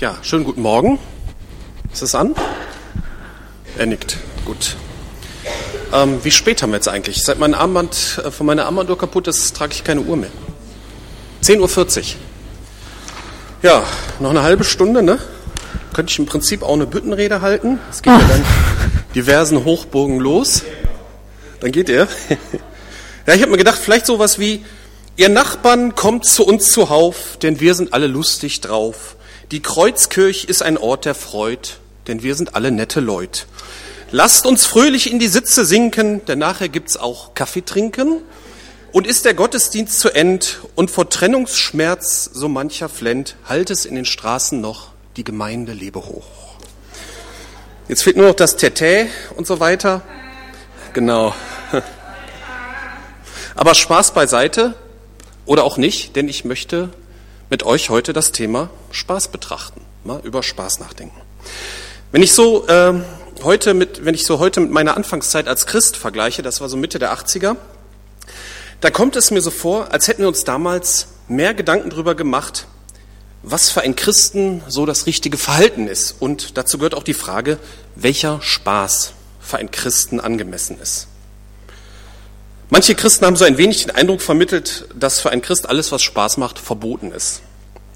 Ja, 0.00 0.16
schönen 0.22 0.44
guten 0.44 0.62
Morgen. 0.62 0.98
Ist 1.92 2.00
es 2.00 2.14
an? 2.14 2.34
Er 3.76 3.84
nickt. 3.84 4.16
Gut. 4.46 4.76
Ähm, 5.92 6.20
wie 6.24 6.30
spät 6.30 6.62
haben 6.62 6.70
wir 6.70 6.76
jetzt 6.76 6.88
eigentlich? 6.88 7.22
Seit 7.22 7.38
mein 7.38 7.52
Armband 7.52 8.18
äh, 8.24 8.30
von 8.30 8.46
meiner 8.46 8.64
Armbanduhr 8.64 8.96
kaputt 8.96 9.28
ist, 9.28 9.54
trage 9.54 9.74
ich 9.74 9.84
keine 9.84 10.00
Uhr 10.00 10.16
mehr. 10.16 10.30
10.40 11.44 11.98
Uhr. 11.98 12.04
Ja, 13.60 13.84
noch 14.20 14.30
eine 14.30 14.42
halbe 14.42 14.64
Stunde, 14.64 15.02
ne? 15.02 15.18
Könnte 15.92 16.10
ich 16.10 16.18
im 16.18 16.24
Prinzip 16.24 16.62
auch 16.62 16.72
eine 16.72 16.86
Büttenrede 16.86 17.42
halten. 17.42 17.78
Es 17.90 18.00
geht 18.00 18.14
ja 18.14 18.26
dann 18.26 18.46
diversen 19.14 19.66
Hochburgen 19.66 20.18
los. 20.18 20.62
Dann 21.60 21.72
geht 21.72 21.90
er. 21.90 22.08
ja, 23.26 23.34
ich 23.34 23.42
habe 23.42 23.50
mir 23.50 23.58
gedacht, 23.58 23.78
vielleicht 23.78 24.06
sowas 24.06 24.38
wie, 24.38 24.64
ihr 25.16 25.28
Nachbarn 25.28 25.94
kommt 25.94 26.24
zu 26.24 26.46
uns 26.46 26.72
zuhauf, 26.72 27.36
denn 27.42 27.60
wir 27.60 27.74
sind 27.74 27.92
alle 27.92 28.06
lustig 28.06 28.62
drauf. 28.62 29.16
Die 29.50 29.60
Kreuzkirch 29.60 30.44
ist 30.44 30.62
ein 30.62 30.78
Ort 30.78 31.06
der 31.06 31.16
Freud, 31.16 31.70
denn 32.06 32.22
wir 32.22 32.36
sind 32.36 32.54
alle 32.54 32.70
nette 32.70 33.00
Leut. 33.00 33.46
Lasst 34.12 34.46
uns 34.46 34.64
fröhlich 34.64 35.10
in 35.10 35.18
die 35.18 35.26
Sitze 35.26 35.64
sinken, 35.64 36.24
denn 36.26 36.38
nachher 36.38 36.68
gibt's 36.68 36.96
auch 36.96 37.34
Kaffee 37.34 37.64
trinken. 37.64 38.22
Und 38.92 39.08
ist 39.08 39.24
der 39.24 39.34
Gottesdienst 39.34 39.98
zu 39.98 40.14
End 40.14 40.60
und 40.76 40.90
vor 40.90 41.08
Trennungsschmerz 41.08 42.30
so 42.32 42.48
mancher 42.48 42.88
flennt, 42.88 43.36
halt 43.48 43.70
es 43.70 43.86
in 43.86 43.96
den 43.96 44.04
Straßen 44.04 44.60
noch, 44.60 44.92
die 45.16 45.24
Gemeinde 45.24 45.72
lebe 45.72 46.06
hoch. 46.06 46.26
Jetzt 47.88 48.04
fehlt 48.04 48.16
nur 48.16 48.28
noch 48.28 48.36
das 48.36 48.56
Teté 48.56 49.06
und 49.36 49.48
so 49.48 49.58
weiter. 49.58 50.02
Genau. 50.92 51.34
Aber 53.56 53.74
Spaß 53.74 54.12
beiseite 54.12 54.74
oder 55.44 55.64
auch 55.64 55.76
nicht, 55.76 56.14
denn 56.14 56.28
ich 56.28 56.44
möchte 56.44 56.90
mit 57.50 57.64
euch 57.64 57.90
heute 57.90 58.12
das 58.12 58.32
Thema 58.32 58.70
Spaß 58.92 59.28
betrachten, 59.28 59.80
mal 60.04 60.20
über 60.22 60.42
Spaß 60.42 60.78
nachdenken. 60.78 61.20
Wenn 62.12 62.22
ich 62.22 62.32
so 62.32 62.66
äh, 62.68 62.94
heute 63.42 63.74
mit, 63.74 64.04
wenn 64.04 64.14
ich 64.14 64.24
so 64.24 64.38
heute 64.38 64.60
mit 64.60 64.70
meiner 64.70 64.96
Anfangszeit 64.96 65.48
als 65.48 65.66
Christ 65.66 65.96
vergleiche, 65.96 66.42
das 66.42 66.60
war 66.60 66.68
so 66.68 66.76
Mitte 66.76 66.98
der 66.98 67.12
80er, 67.12 67.56
da 68.80 68.90
kommt 68.90 69.16
es 69.16 69.30
mir 69.30 69.42
so 69.42 69.50
vor, 69.50 69.92
als 69.92 70.08
hätten 70.08 70.22
wir 70.22 70.28
uns 70.28 70.44
damals 70.44 71.08
mehr 71.28 71.52
Gedanken 71.52 71.90
darüber 71.90 72.14
gemacht, 72.14 72.66
was 73.42 73.70
für 73.70 73.82
ein 73.82 73.96
Christen 73.96 74.62
so 74.68 74.86
das 74.86 75.06
richtige 75.06 75.36
Verhalten 75.36 75.88
ist. 75.88 76.16
Und 76.20 76.56
dazu 76.56 76.78
gehört 76.78 76.94
auch 76.94 77.02
die 77.02 77.14
Frage, 77.14 77.58
welcher 77.94 78.40
Spaß 78.42 79.12
für 79.40 79.58
ein 79.58 79.70
Christen 79.70 80.20
angemessen 80.20 80.78
ist. 80.80 81.08
Manche 82.72 82.94
Christen 82.94 83.26
haben 83.26 83.34
so 83.34 83.44
ein 83.44 83.58
wenig 83.58 83.82
den 83.82 83.90
Eindruck 83.90 84.22
vermittelt, 84.22 84.86
dass 84.94 85.18
für 85.18 85.30
einen 85.30 85.42
Christ 85.42 85.68
alles, 85.68 85.90
was 85.90 86.02
Spaß 86.02 86.36
macht, 86.36 86.60
verboten 86.60 87.10
ist. 87.10 87.42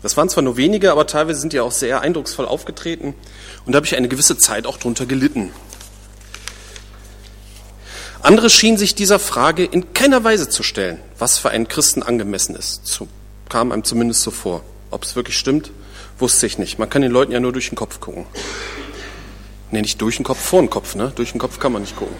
Das 0.02 0.16
waren 0.16 0.28
zwar 0.28 0.42
nur 0.42 0.56
wenige, 0.56 0.90
aber 0.90 1.06
teilweise 1.06 1.38
sind 1.38 1.52
die 1.52 1.60
auch 1.60 1.70
sehr 1.70 2.00
eindrucksvoll 2.00 2.44
aufgetreten 2.44 3.14
und 3.64 3.72
da 3.72 3.76
habe 3.76 3.86
ich 3.86 3.96
eine 3.96 4.08
gewisse 4.08 4.36
Zeit 4.36 4.66
auch 4.66 4.76
drunter 4.76 5.06
gelitten. 5.06 5.52
Andere 8.20 8.50
schienen 8.50 8.76
sich 8.76 8.96
dieser 8.96 9.20
Frage 9.20 9.64
in 9.64 9.94
keiner 9.94 10.24
Weise 10.24 10.48
zu 10.48 10.64
stellen, 10.64 10.98
was 11.20 11.38
für 11.38 11.50
einen 11.50 11.68
Christen 11.68 12.02
angemessen 12.02 12.56
ist. 12.56 12.84
So 12.86 13.06
kam 13.48 13.70
einem 13.70 13.84
zumindest 13.84 14.22
so 14.22 14.32
vor. 14.32 14.64
Ob 14.90 15.04
es 15.04 15.14
wirklich 15.14 15.38
stimmt, 15.38 15.70
wusste 16.18 16.46
ich 16.46 16.58
nicht. 16.58 16.80
Man 16.80 16.90
kann 16.90 17.02
den 17.02 17.12
Leuten 17.12 17.30
ja 17.30 17.38
nur 17.38 17.52
durch 17.52 17.68
den 17.68 17.76
Kopf 17.76 18.00
gucken. 18.00 18.26
Nee, 19.70 19.82
nicht 19.82 20.00
durch 20.00 20.16
den 20.16 20.24
Kopf, 20.24 20.40
vor 20.40 20.60
den 20.60 20.70
Kopf, 20.70 20.96
ne? 20.96 21.12
Durch 21.14 21.32
den 21.32 21.38
Kopf 21.38 21.58
kann 21.58 21.72
man 21.72 21.82
nicht 21.82 21.96
gucken. 21.96 22.16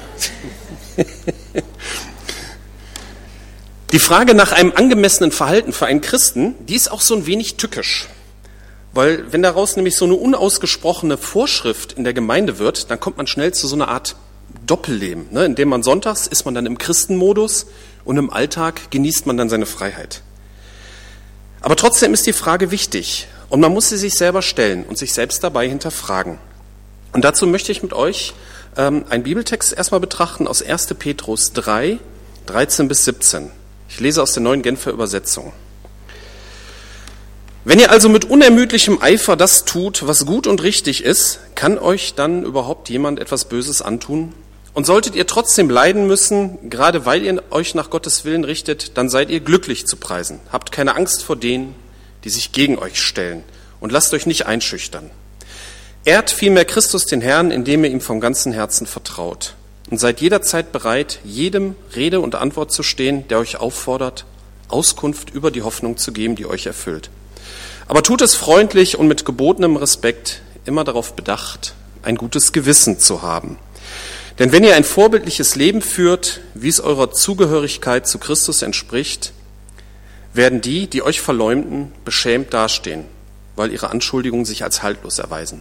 Die 3.95 4.01
Frage 4.01 4.35
nach 4.35 4.51
einem 4.51 4.73
angemessenen 4.75 5.31
Verhalten 5.31 5.73
für 5.73 5.87
einen 5.87 6.01
Christen, 6.01 6.57
die 6.67 6.75
ist 6.75 6.91
auch 6.91 7.01
so 7.01 7.15
ein 7.15 7.27
wenig 7.27 7.55
tückisch. 7.55 8.09
Weil 8.93 9.33
wenn 9.33 9.41
daraus 9.41 9.77
nämlich 9.77 9.95
so 9.95 10.05
eine 10.05 10.15
unausgesprochene 10.15 11.17
Vorschrift 11.17 11.93
in 11.93 12.03
der 12.03 12.13
Gemeinde 12.13 12.59
wird, 12.59 12.91
dann 12.91 12.99
kommt 12.99 13.19
man 13.19 13.29
schnell 13.29 13.55
zu 13.55 13.69
so 13.69 13.77
einer 13.77 13.87
Art 13.87 14.17
Doppelleben, 14.67 15.27
ne? 15.31 15.45
indem 15.45 15.69
man 15.69 15.85
sonntags 15.85 16.27
ist 16.27 16.45
man 16.45 16.57
dann 16.57 16.67
im 16.67 16.77
Christenmodus 16.77 17.67
und 18.05 18.17
im 18.17 18.31
Alltag 18.31 18.91
genießt 18.91 19.27
man 19.27 19.37
dann 19.37 19.49
seine 19.49 19.65
Freiheit. 19.65 20.23
Aber 21.61 21.77
trotzdem 21.77 22.15
ist 22.15 22.27
die 22.27 22.33
Frage 22.33 22.73
wichtig 22.73 23.29
und 23.49 23.61
man 23.61 23.73
muss 23.73 23.91
sie 23.91 23.97
sich 23.97 24.15
selber 24.15 24.43
stellen 24.43 24.83
und 24.83 24.99
sich 24.99 25.13
selbst 25.13 25.45
dabei 25.45 25.69
hinterfragen. 25.69 26.39
Und 27.13 27.25
dazu 27.25 27.47
möchte 27.47 27.71
ich 27.71 27.85
mit 27.85 27.93
euch 27.93 28.35
ähm, 28.77 29.05
einen 29.09 29.23
Bibeltext 29.23 29.73
erstmal 29.73 30.01
betrachten 30.01 30.49
aus 30.49 30.63
1. 30.63 30.95
Petrus 30.95 31.53
3, 31.53 32.01
13 32.47 32.89
bis 32.89 33.05
17. 33.05 33.53
Ich 33.95 34.01
lese 34.01 34.25
aus 34.25 34.33
der 34.33 34.43
neuen 34.43 34.63
Genfer 34.63 34.91
Übersetzung. 34.91 35.53
Wenn 37.63 37.79
ihr 37.79 37.93
also 37.93 38.09
mit 38.09 38.25
unermüdlichem 38.25 39.01
Eifer 39.01 39.37
das 39.37 39.67
tut, 39.67 40.05
was 40.05 40.27
gut 40.27 40.49
und 40.49 40.65
richtig 40.65 41.05
ist, 41.05 41.39
kann 41.55 41.79
euch 41.79 42.15
dann 42.15 42.43
überhaupt 42.43 42.89
jemand 42.89 43.21
etwas 43.21 43.45
Böses 43.45 43.83
antun? 43.83 44.35
Und 44.73 44.85
solltet 44.85 45.15
ihr 45.15 45.29
trotzdem 45.29 45.71
leiden 45.71 46.09
müssen, 46.09 46.71
gerade 46.71 47.07
weil 47.07 47.23
ihr 47.23 47.41
euch 47.53 47.77
nach 47.77 47.89
Gottes 47.89 48.25
Willen 48.25 48.43
richtet, 48.43 48.99
dann 48.99 49.09
seid 49.09 49.31
ihr 49.31 49.39
glücklich 49.39 49.87
zu 49.87 49.97
preisen. 49.97 50.41
Habt 50.51 50.73
keine 50.73 50.97
Angst 50.97 51.23
vor 51.23 51.37
denen, 51.37 51.77
die 52.25 52.31
sich 52.31 52.51
gegen 52.51 52.81
euch 52.81 53.01
stellen, 53.01 53.45
und 53.79 53.93
lasst 53.93 54.13
euch 54.13 54.27
nicht 54.27 54.45
einschüchtern. 54.47 55.09
Ehrt 56.05 56.33
vielmehr 56.33 56.65
Christus 56.65 57.07
den 57.07 57.21
Herrn, 57.21 57.53
indem 57.53 57.85
ihr 57.85 57.91
ihm 57.91 58.01
vom 58.01 58.19
ganzen 58.19 58.53
Herzen 58.53 58.89
vertraut 58.89 59.55
und 59.91 59.99
seid 59.99 60.21
jederzeit 60.21 60.73
bereit, 60.73 61.21
jedem 61.25 61.77
Rede 61.95 62.21
und 62.21 62.35
Antwort 62.35 62.73
zu 62.73 62.83
stehen, 62.83 63.29
der 63.29 63.39
euch 63.39 63.59
auffordert, 63.59 64.25
Auskunft 64.69 65.31
über 65.31 65.51
die 65.51 65.63
Hoffnung 65.63 65.97
zu 65.97 66.13
geben, 66.13 66.37
die 66.37 66.47
euch 66.47 66.67
erfüllt. 66.67 67.11
Aber 67.87 68.03
tut 68.03 68.23
es 68.23 68.35
freundlich 68.35 68.99
und 68.99 69.09
mit 69.09 69.25
gebotenem 69.25 69.77
Respekt, 69.77 70.41
immer 70.65 70.85
darauf 70.85 71.15
bedacht, 71.15 71.75
ein 72.03 72.17
gutes 72.17 72.53
Gewissen 72.53 72.99
zu 72.99 73.23
haben. 73.23 73.59
Denn 74.39 74.53
wenn 74.53 74.65
ihr 74.65 74.75
ein 74.75 74.85
vorbildliches 74.85 75.55
Leben 75.55 75.83
führt, 75.83 76.41
wie 76.55 76.69
es 76.69 76.81
eurer 76.81 77.13
Zugehörigkeit 77.13 78.09
zu 78.09 78.19
Christus 78.19 78.63
entspricht, 78.63 79.33
werden 80.33 80.61
die, 80.61 80.89
die 80.89 81.03
euch 81.03 81.21
verleumden, 81.21 81.93
beschämt 82.05 82.53
dastehen, 82.53 83.05
weil 83.55 83.71
ihre 83.71 83.91
Anschuldigungen 83.91 84.45
sich 84.45 84.65
als 84.65 84.83
haltlos 84.83 85.19
erweisen. 85.19 85.61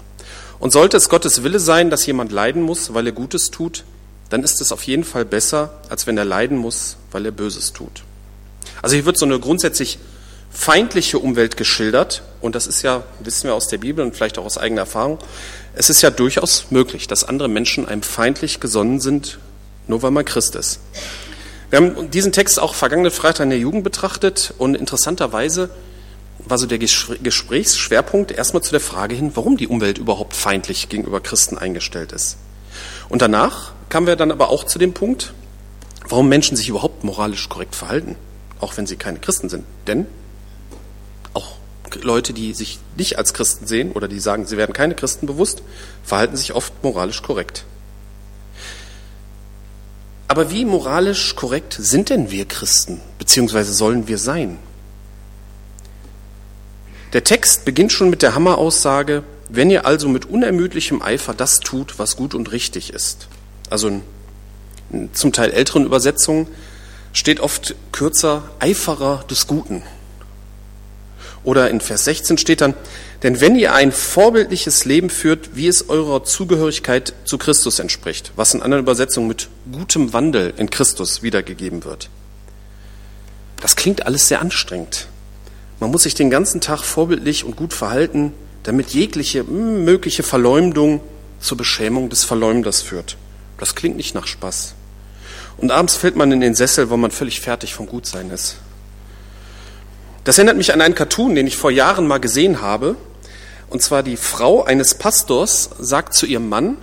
Und 0.59 0.72
sollte 0.72 0.97
es 0.97 1.09
Gottes 1.09 1.44
Wille 1.44 1.59
sein, 1.59 1.89
dass 1.89 2.06
jemand 2.06 2.31
leiden 2.31 2.63
muss, 2.63 2.94
weil 2.94 3.06
er 3.06 3.12
Gutes 3.12 3.51
tut, 3.51 3.83
dann 4.33 4.44
ist 4.44 4.61
es 4.61 4.71
auf 4.71 4.81
jeden 4.83 5.03
Fall 5.03 5.25
besser, 5.25 5.69
als 5.89 6.07
wenn 6.07 6.17
er 6.17 6.25
leiden 6.25 6.57
muss, 6.57 6.97
weil 7.11 7.23
er 7.23 7.31
Böses 7.31 7.71
tut. 7.71 8.01
Also 8.81 8.95
hier 8.95 9.05
wird 9.05 9.16
so 9.16 9.25
eine 9.25 9.39
grundsätzlich 9.39 9.99
feindliche 10.49 11.19
Umwelt 11.19 11.55
geschildert 11.55 12.23
und 12.41 12.55
das 12.55 12.66
ist 12.66 12.81
ja, 12.81 13.03
wissen 13.19 13.44
wir 13.44 13.53
aus 13.53 13.67
der 13.67 13.77
Bibel 13.77 14.03
und 14.03 14.16
vielleicht 14.16 14.39
auch 14.39 14.45
aus 14.45 14.57
eigener 14.57 14.81
Erfahrung, 14.81 15.19
es 15.75 15.91
ist 15.91 16.01
ja 16.01 16.09
durchaus 16.09 16.71
möglich, 16.71 17.07
dass 17.07 17.23
andere 17.23 17.47
Menschen 17.47 17.88
einem 17.88 18.01
feindlich 18.01 18.59
gesonnen 18.59 18.99
sind, 18.99 19.38
nur 19.85 20.01
weil 20.01 20.09
man 20.09 20.25
Christ 20.25 20.55
ist. 20.55 20.79
Wir 21.69 21.77
haben 21.77 22.09
diesen 22.09 22.31
Text 22.31 22.59
auch 22.59 22.73
vergangene 22.73 23.11
Freitag 23.11 23.44
in 23.44 23.51
der 23.51 23.59
Jugend 23.59 23.83
betrachtet 23.83 24.55
und 24.57 24.73
interessanterweise 24.73 25.69
war 26.39 26.57
so 26.57 26.65
der 26.65 26.79
Gesprächsschwerpunkt 26.79 28.31
erstmal 28.31 28.63
zu 28.63 28.71
der 28.71 28.79
Frage 28.79 29.13
hin, 29.13 29.31
warum 29.35 29.57
die 29.57 29.67
Umwelt 29.67 30.00
überhaupt 30.00 30.35
feindlich 30.35 30.89
gegenüber 30.89 31.21
Christen 31.21 31.59
eingestellt 31.59 32.11
ist. 32.11 32.38
Und 33.09 33.21
danach 33.21 33.73
kamen 33.93 34.07
wir 34.07 34.15
dann 34.15 34.31
aber 34.31 34.49
auch 34.49 34.63
zu 34.63 34.79
dem 34.79 34.95
Punkt, 34.95 35.35
warum 36.09 36.27
Menschen 36.27 36.57
sich 36.57 36.67
überhaupt 36.67 37.03
moralisch 37.03 37.47
korrekt 37.47 37.75
verhalten, 37.75 38.15
auch 38.59 38.75
wenn 38.75 38.87
sie 38.87 38.95
keine 38.95 39.19
Christen 39.19 39.49
sind. 39.49 39.65
Denn 39.85 40.07
auch 41.35 41.57
Leute, 42.01 42.33
die 42.33 42.55
sich 42.55 42.79
nicht 42.97 43.19
als 43.19 43.35
Christen 43.35 43.67
sehen 43.67 43.91
oder 43.91 44.07
die 44.07 44.19
sagen, 44.19 44.47
sie 44.47 44.57
werden 44.57 44.73
keine 44.73 44.95
Christen 44.95 45.27
bewusst, 45.27 45.61
verhalten 46.03 46.35
sich 46.35 46.55
oft 46.55 46.73
moralisch 46.83 47.21
korrekt. 47.21 47.65
Aber 50.27 50.49
wie 50.49 50.65
moralisch 50.65 51.35
korrekt 51.35 51.77
sind 51.79 52.09
denn 52.09 52.31
wir 52.31 52.45
Christen, 52.45 52.99
beziehungsweise 53.19 53.75
sollen 53.75 54.07
wir 54.07 54.17
sein? 54.17 54.57
Der 57.13 57.23
Text 57.23 57.63
beginnt 57.63 57.91
schon 57.91 58.09
mit 58.09 58.23
der 58.23 58.33
Hammeraussage, 58.33 59.21
wenn 59.50 59.69
ihr 59.69 59.85
also 59.85 60.09
mit 60.09 60.25
unermüdlichem 60.25 61.03
Eifer 61.03 61.35
das 61.35 61.59
tut, 61.59 62.00
was 62.00 62.15
gut 62.15 62.33
und 62.33 62.51
richtig 62.51 62.91
ist 62.91 63.27
also 63.73 63.89
in 63.89 64.03
zum 65.13 65.33
Teil 65.33 65.51
älteren 65.51 65.85
Übersetzungen, 65.85 66.47
steht 67.11 67.39
oft 67.39 67.75
kürzer 67.91 68.43
Eiferer 68.59 69.25
des 69.29 69.47
Guten. 69.47 69.81
Oder 71.43 71.69
in 71.69 71.81
Vers 71.81 72.05
16 72.05 72.37
steht 72.37 72.61
dann, 72.61 72.73
denn 73.21 73.41
wenn 73.41 73.57
ihr 73.57 73.73
ein 73.73 73.91
vorbildliches 73.91 74.85
Leben 74.85 75.09
führt, 75.09 75.55
wie 75.55 75.67
es 75.67 75.89
eurer 75.89 76.23
Zugehörigkeit 76.23 77.13
zu 77.25 77.37
Christus 77.37 77.79
entspricht, 77.79 78.31
was 78.35 78.53
in 78.53 78.61
anderen 78.61 78.83
Übersetzungen 78.83 79.27
mit 79.27 79.49
gutem 79.71 80.13
Wandel 80.13 80.53
in 80.55 80.69
Christus 80.69 81.21
wiedergegeben 81.21 81.83
wird. 81.83 82.09
Das 83.59 83.75
klingt 83.75 84.05
alles 84.05 84.27
sehr 84.27 84.41
anstrengend. 84.41 85.07
Man 85.79 85.91
muss 85.91 86.03
sich 86.03 86.15
den 86.15 86.29
ganzen 86.29 86.61
Tag 86.61 86.83
vorbildlich 86.83 87.43
und 87.43 87.55
gut 87.55 87.73
verhalten, 87.73 88.31
damit 88.63 88.91
jegliche 88.91 89.43
mögliche 89.43 90.23
Verleumdung 90.23 91.01
zur 91.39 91.57
Beschämung 91.57 92.09
des 92.09 92.23
Verleumders 92.23 92.81
führt. 92.81 93.17
Das 93.57 93.75
klingt 93.75 93.97
nicht 93.97 94.15
nach 94.15 94.27
Spaß. 94.27 94.75
Und 95.57 95.71
abends 95.71 95.95
fällt 95.95 96.15
man 96.15 96.31
in 96.31 96.41
den 96.41 96.55
Sessel, 96.55 96.89
wo 96.89 96.97
man 96.97 97.11
völlig 97.11 97.41
fertig 97.41 97.73
vom 97.73 97.88
Gutsein 97.88 98.31
ist. 98.31 98.57
Das 100.23 100.38
erinnert 100.38 100.57
mich 100.57 100.73
an 100.73 100.81
einen 100.81 100.95
Cartoon, 100.95 101.35
den 101.35 101.47
ich 101.47 101.57
vor 101.57 101.71
Jahren 101.71 102.07
mal 102.07 102.19
gesehen 102.19 102.61
habe. 102.61 102.95
Und 103.69 103.81
zwar 103.81 104.03
die 104.03 104.17
Frau 104.17 104.63
eines 104.63 104.95
Pastors 104.95 105.69
sagt 105.79 106.13
zu 106.13 106.25
ihrem 106.25 106.50
Mann 106.50 106.77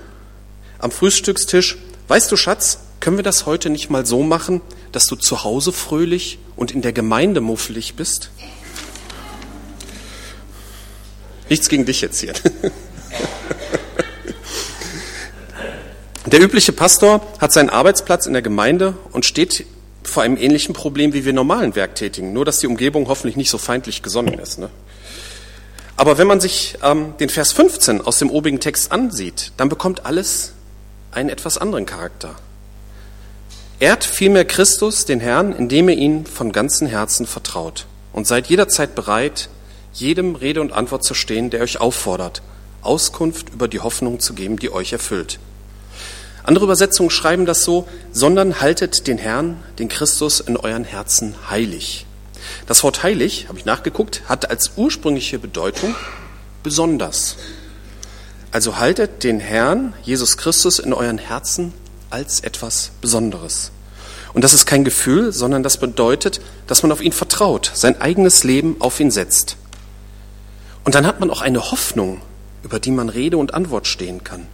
am 0.79 0.91
Frühstückstisch, 0.91 1.79
weißt 2.09 2.31
du 2.33 2.37
Schatz, 2.37 2.81
können 3.01 3.17
wir 3.17 3.25
das 3.25 3.47
heute 3.47 3.71
nicht 3.71 3.91
mal 3.91 4.05
so 4.05 4.23
machen, 4.23 4.61
dass 4.93 5.07
du 5.07 5.17
zu 5.17 5.45
Hause 5.45 5.73
fröhlich 5.73 6.39
und 6.57 6.71
in 6.71 6.83
der 6.83 6.93
Gemeinde 6.93 7.41
muffelig 7.41 7.95
bist? 7.95 8.31
Nichts 11.49 11.69
gegen 11.69 11.87
dich 11.87 12.01
jetzt 12.01 12.21
hier. 12.21 12.35
Der 16.33 16.41
übliche 16.41 16.73
Pastor 16.73 17.27
hat 17.41 17.53
seinen 17.53 17.71
Arbeitsplatz 17.71 18.27
in 18.27 18.35
der 18.35 18.43
Gemeinde 18.43 18.95
und 19.11 19.27
steht 19.27 19.67
vor 20.05 20.23
einem 20.23 20.37
ähnlichen 20.37 20.75
Problem 20.75 21.13
wie 21.13 21.25
wir 21.25 21.33
normalen 21.33 21.75
Werktätigen, 21.75 22.33
nur 22.33 22.45
dass 22.45 22.61
die 22.61 22.69
Umgebung 22.69 23.09
hoffentlich 23.09 23.35
nicht 23.35 23.51
so 23.51 23.59
feindlich 23.59 24.01
gesonnen 24.01 24.39
ist. 24.39 24.59
Ne? 24.59 24.71
Aber 25.97 26.19
wenn 26.19 26.29
man 26.29 26.41
sich 26.41 26.79
ähm, 26.85 27.15
den 27.19 27.31
Vers 27.31 27.51
15 27.53 28.01
aus 28.01 28.21
dem 28.21 28.31
obigen 28.31 28.61
Text 28.61 28.93
ansieht, 28.93 29.51
dann 29.57 29.69
bekommt 29.69 30.07
alles 30.07 30.53
einen 31.11 31.31
etwas 31.31 31.59
anderen 31.59 31.85
Charakter. 31.85 32.37
Ehrt 33.81 34.05
vielmehr 34.05 34.45
Christus, 34.45 35.07
den 35.07 35.19
Herrn, 35.19 35.53
indem 35.53 35.89
ihr 35.89 35.97
ihn 35.97 36.27
von 36.27 36.53
ganzem 36.53 36.87
Herzen 36.87 37.27
vertraut 37.27 37.87
und 38.13 38.29
seid 38.29 38.47
jederzeit 38.47 38.95
bereit, 38.95 39.49
jedem 39.93 40.37
Rede 40.37 40.61
und 40.61 40.73
Antwort 40.73 41.03
zu 41.03 41.15
stehen, 41.15 41.51
der 41.51 41.63
euch 41.63 41.81
auffordert, 41.81 42.41
Auskunft 42.83 43.49
über 43.49 43.67
die 43.67 43.81
Hoffnung 43.81 44.21
zu 44.21 44.35
geben, 44.35 44.61
die 44.61 44.73
euch 44.73 44.93
erfüllt. 44.93 45.41
Andere 46.51 46.65
Übersetzungen 46.65 47.11
schreiben 47.11 47.47
das 47.47 47.63
so, 47.63 47.87
sondern 48.11 48.61
haltet 48.61 49.07
den 49.07 49.19
Herrn, 49.19 49.63
den 49.79 49.89
Christus 49.89 50.41
in 50.41 50.57
euren 50.57 50.83
Herzen 50.83 51.37
heilig. 51.49 52.07
Das 52.67 52.83
Wort 52.83 53.05
heilig, 53.05 53.47
habe 53.47 53.57
ich 53.57 53.67
nachgeguckt, 53.67 54.23
hat 54.27 54.51
als 54.51 54.73
ursprüngliche 54.75 55.39
Bedeutung 55.39 55.95
besonders. 56.65 57.37
Also 58.51 58.79
haltet 58.79 59.23
den 59.23 59.39
Herrn, 59.39 59.95
Jesus 60.03 60.39
Christus, 60.39 60.81
in 60.81 60.93
euren 60.93 61.19
Herzen 61.19 61.73
als 62.11 62.41
etwas 62.41 62.91
Besonderes. 63.01 63.71
Und 64.33 64.43
das 64.43 64.53
ist 64.53 64.67
kein 64.67 64.83
Gefühl, 64.83 65.31
sondern 65.31 65.63
das 65.63 65.77
bedeutet, 65.77 66.41
dass 66.67 66.83
man 66.83 66.91
auf 66.91 67.01
ihn 67.01 67.13
vertraut, 67.13 67.71
sein 67.75 68.01
eigenes 68.01 68.43
Leben 68.43 68.75
auf 68.81 68.99
ihn 68.99 69.13
setzt. 69.13 69.57
Und 70.83 70.97
dann 70.97 71.07
hat 71.07 71.21
man 71.21 71.31
auch 71.31 71.43
eine 71.43 71.71
Hoffnung, 71.71 72.21
über 72.65 72.81
die 72.81 72.91
man 72.91 73.09
Rede 73.09 73.37
und 73.37 73.55
Antwort 73.55 73.87
stehen 73.87 74.25
kann. 74.25 74.49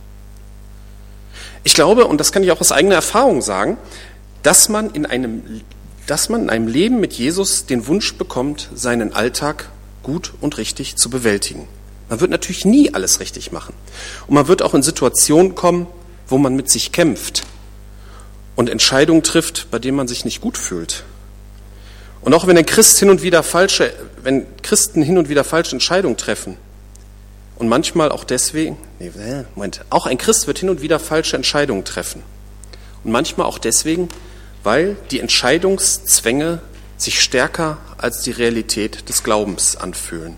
Ich 1.67 1.75
glaube, 1.75 2.07
und 2.07 2.19
das 2.19 2.31
kann 2.31 2.45
ich 2.45 2.53
auch 2.53 2.61
aus 2.61 2.71
eigener 2.71 2.95
Erfahrung 2.95 3.43
sagen, 3.43 3.77
dass 4.45 4.69
man 4.69 4.89
in 4.93 5.05
einem, 5.05 5.63
dass 6.07 6.29
man 6.29 6.43
in 6.43 6.49
einem 6.49 6.69
Leben 6.69 7.01
mit 7.01 7.15
Jesus 7.15 7.67
den 7.67 7.89
Wunsch 7.89 8.15
bekommt, 8.15 8.69
seinen 8.73 9.13
Alltag 9.13 9.69
gut 10.05 10.33
und 10.41 10.59
richtig 10.59 10.95
zu 10.95 11.11
bewältigen. 11.11 11.67
Man 12.09 12.21
wird 12.21 12.31
natürlich 12.31 12.65
nie 12.65 12.95
alles 12.95 13.19
richtig 13.19 13.51
machen. 13.51 13.75
Und 14.29 14.35
man 14.35 14.47
wird 14.47 14.63
auch 14.63 14.75
in 14.75 14.85
Situationen 14.85 15.57
kommen, 15.57 15.89
wo 16.29 16.39
man 16.39 16.55
mit 16.55 16.71
sich 16.71 16.93
kämpft 16.93 17.43
und 18.55 18.71
Entscheidungen 18.71 19.25
trifft, 19.25 19.67
bei 19.73 19.81
denen 19.81 19.97
man 19.97 20.07
sich 20.07 20.25
nicht 20.25 20.41
gut 20.41 20.59
fühlt. 20.59 21.03
Und 22.21 22.33
auch 22.33 22.47
wenn 22.47 22.57
ein 22.57 22.67
Christ 22.67 22.97
hin 23.01 23.11
und 23.11 23.23
wieder 23.23 23.43
falsche, 23.43 23.93
wenn 24.23 24.47
Christen 24.63 25.03
hin 25.03 25.19
und 25.19 25.29
wieder 25.29 25.43
falsche 25.43 25.73
Entscheidungen 25.73 26.17
treffen, 26.17 26.59
und 27.57 27.69
manchmal 27.69 28.11
auch 28.11 28.25
deswegen, 28.25 28.77
nee, 28.99 29.11
Moment, 29.55 29.85
auch 29.91 30.07
ein 30.07 30.19
Christ 30.19 30.47
wird 30.47 30.59
hin 30.59 30.69
und 30.69 30.83
wieder 30.83 30.99
falsche 30.99 31.37
Entscheidungen 31.37 31.85
treffen. 31.85 32.23
Und 33.03 33.13
manchmal 33.13 33.47
auch 33.47 33.59
deswegen, 33.59 34.09
weil 34.63 34.97
die 35.11 35.21
Entscheidungszwänge 35.21 36.61
sich 36.97 37.21
stärker 37.21 37.79
als 37.99 38.23
die 38.23 38.31
Realität 38.31 39.09
des 39.09 39.23
Glaubens 39.23 39.77
anfühlen. 39.77 40.37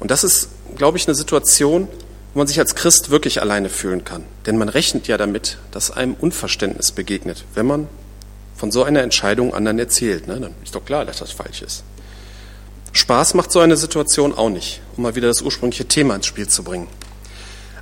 Und 0.00 0.10
das 0.10 0.24
ist, 0.24 0.50
glaube 0.76 0.98
ich, 0.98 1.06
eine 1.06 1.14
Situation, 1.14 1.88
wo 2.34 2.38
man 2.38 2.46
sich 2.46 2.58
als 2.58 2.74
Christ 2.74 3.10
wirklich 3.10 3.40
alleine 3.40 3.68
fühlen 3.68 4.04
kann. 4.04 4.24
Denn 4.46 4.58
man 4.58 4.68
rechnet 4.68 5.08
ja 5.08 5.16
damit, 5.16 5.58
dass 5.72 5.90
einem 5.90 6.14
Unverständnis 6.14 6.92
begegnet, 6.92 7.44
wenn 7.54 7.66
man 7.66 7.88
von 8.56 8.70
so 8.70 8.84
einer 8.84 9.02
Entscheidung 9.02 9.54
anderen 9.54 9.78
erzählt. 9.78 10.26
Ne? 10.26 10.38
Dann 10.38 10.54
ist 10.62 10.74
doch 10.74 10.84
klar, 10.84 11.04
dass 11.04 11.18
das 11.18 11.32
falsch 11.32 11.62
ist. 11.62 11.82
Spaß 12.92 13.34
macht 13.34 13.52
so 13.52 13.60
eine 13.60 13.76
Situation 13.76 14.34
auch 14.36 14.50
nicht, 14.50 14.80
um 14.96 15.02
mal 15.02 15.14
wieder 15.14 15.28
das 15.28 15.42
ursprüngliche 15.42 15.86
Thema 15.86 16.14
ins 16.14 16.26
Spiel 16.26 16.48
zu 16.48 16.62
bringen. 16.62 16.88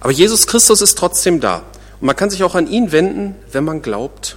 Aber 0.00 0.12
Jesus 0.12 0.46
Christus 0.46 0.80
ist 0.80 0.98
trotzdem 0.98 1.40
da. 1.40 1.62
Und 2.00 2.06
man 2.06 2.16
kann 2.16 2.30
sich 2.30 2.44
auch 2.44 2.54
an 2.54 2.66
ihn 2.66 2.92
wenden, 2.92 3.34
wenn 3.52 3.64
man 3.64 3.82
glaubt, 3.82 4.36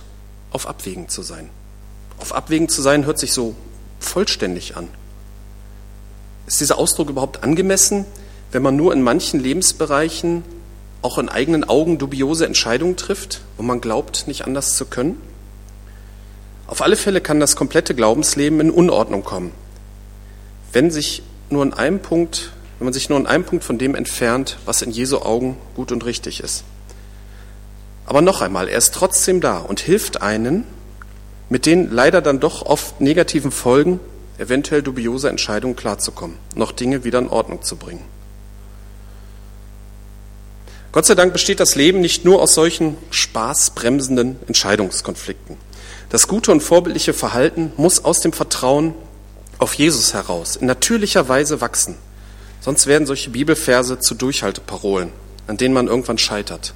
auf 0.51 0.67
Abwägen 0.67 1.09
zu 1.09 1.21
sein. 1.21 1.49
Auf 2.19 2.33
Abwägen 2.33 2.69
zu 2.69 2.81
sein 2.81 3.05
hört 3.05 3.19
sich 3.19 3.33
so 3.33 3.55
vollständig 3.99 4.77
an. 4.77 4.87
Ist 6.47 6.61
dieser 6.61 6.77
Ausdruck 6.77 7.09
überhaupt 7.09 7.43
angemessen, 7.43 8.05
wenn 8.51 8.63
man 8.63 8.75
nur 8.75 8.93
in 8.93 9.01
manchen 9.01 9.39
Lebensbereichen 9.39 10.43
auch 11.01 11.17
in 11.17 11.29
eigenen 11.29 11.63
Augen 11.63 11.97
dubiose 11.97 12.45
Entscheidungen 12.45 12.97
trifft, 12.97 13.41
wo 13.57 13.63
man 13.63 13.81
glaubt, 13.81 14.27
nicht 14.27 14.45
anders 14.45 14.75
zu 14.75 14.85
können? 14.85 15.21
Auf 16.67 16.81
alle 16.81 16.95
Fälle 16.95 17.21
kann 17.21 17.39
das 17.39 17.55
komplette 17.55 17.95
Glaubensleben 17.95 18.59
in 18.59 18.71
Unordnung 18.71 19.23
kommen, 19.23 19.51
wenn 20.71 20.91
sich 20.91 21.23
nur 21.49 21.63
in 21.63 21.73
einem 21.73 21.99
Punkt, 21.99 22.51
wenn 22.77 22.85
man 22.85 22.93
sich 22.93 23.09
nur 23.09 23.19
in 23.19 23.27
einem 23.27 23.43
Punkt 23.43 23.63
von 23.63 23.77
dem 23.77 23.95
entfernt, 23.95 24.57
was 24.65 24.81
in 24.81 24.91
Jesu 24.91 25.17
Augen 25.17 25.57
gut 25.75 25.91
und 25.91 26.05
richtig 26.05 26.41
ist. 26.41 26.63
Aber 28.05 28.21
noch 28.21 28.41
einmal, 28.41 28.67
er 28.67 28.77
ist 28.77 28.93
trotzdem 28.93 29.41
da 29.41 29.57
und 29.59 29.79
hilft 29.79 30.21
einen, 30.21 30.63
mit 31.49 31.65
den 31.65 31.91
leider 31.91 32.21
dann 32.21 32.39
doch 32.39 32.65
oft 32.65 33.01
negativen 33.01 33.51
Folgen 33.51 33.99
eventuell 34.37 34.81
dubiose 34.81 35.29
Entscheidungen 35.29 35.75
klarzukommen, 35.75 36.37
noch 36.55 36.71
Dinge 36.71 37.03
wieder 37.03 37.19
in 37.19 37.29
Ordnung 37.29 37.61
zu 37.61 37.75
bringen. 37.75 38.03
Gott 40.91 41.05
sei 41.05 41.13
Dank 41.13 41.33
besteht 41.33 41.59
das 41.59 41.75
Leben 41.75 42.01
nicht 42.01 42.25
nur 42.25 42.41
aus 42.41 42.55
solchen 42.55 42.97
spaßbremsenden 43.11 44.37
Entscheidungskonflikten. 44.47 45.57
Das 46.09 46.27
gute 46.27 46.51
und 46.51 46.61
vorbildliche 46.61 47.13
Verhalten 47.13 47.71
muss 47.77 48.03
aus 48.03 48.21
dem 48.21 48.33
Vertrauen 48.33 48.95
auf 49.59 49.73
Jesus 49.73 50.13
heraus 50.13 50.55
in 50.55 50.65
natürlicher 50.65 51.29
Weise 51.29 51.61
wachsen. 51.61 51.95
Sonst 52.61 52.87
werden 52.87 53.05
solche 53.05 53.29
Bibelverse 53.29 53.99
zu 53.99 54.15
Durchhalteparolen, 54.15 55.11
an 55.47 55.57
denen 55.57 55.73
man 55.73 55.87
irgendwann 55.87 56.17
scheitert. 56.17 56.73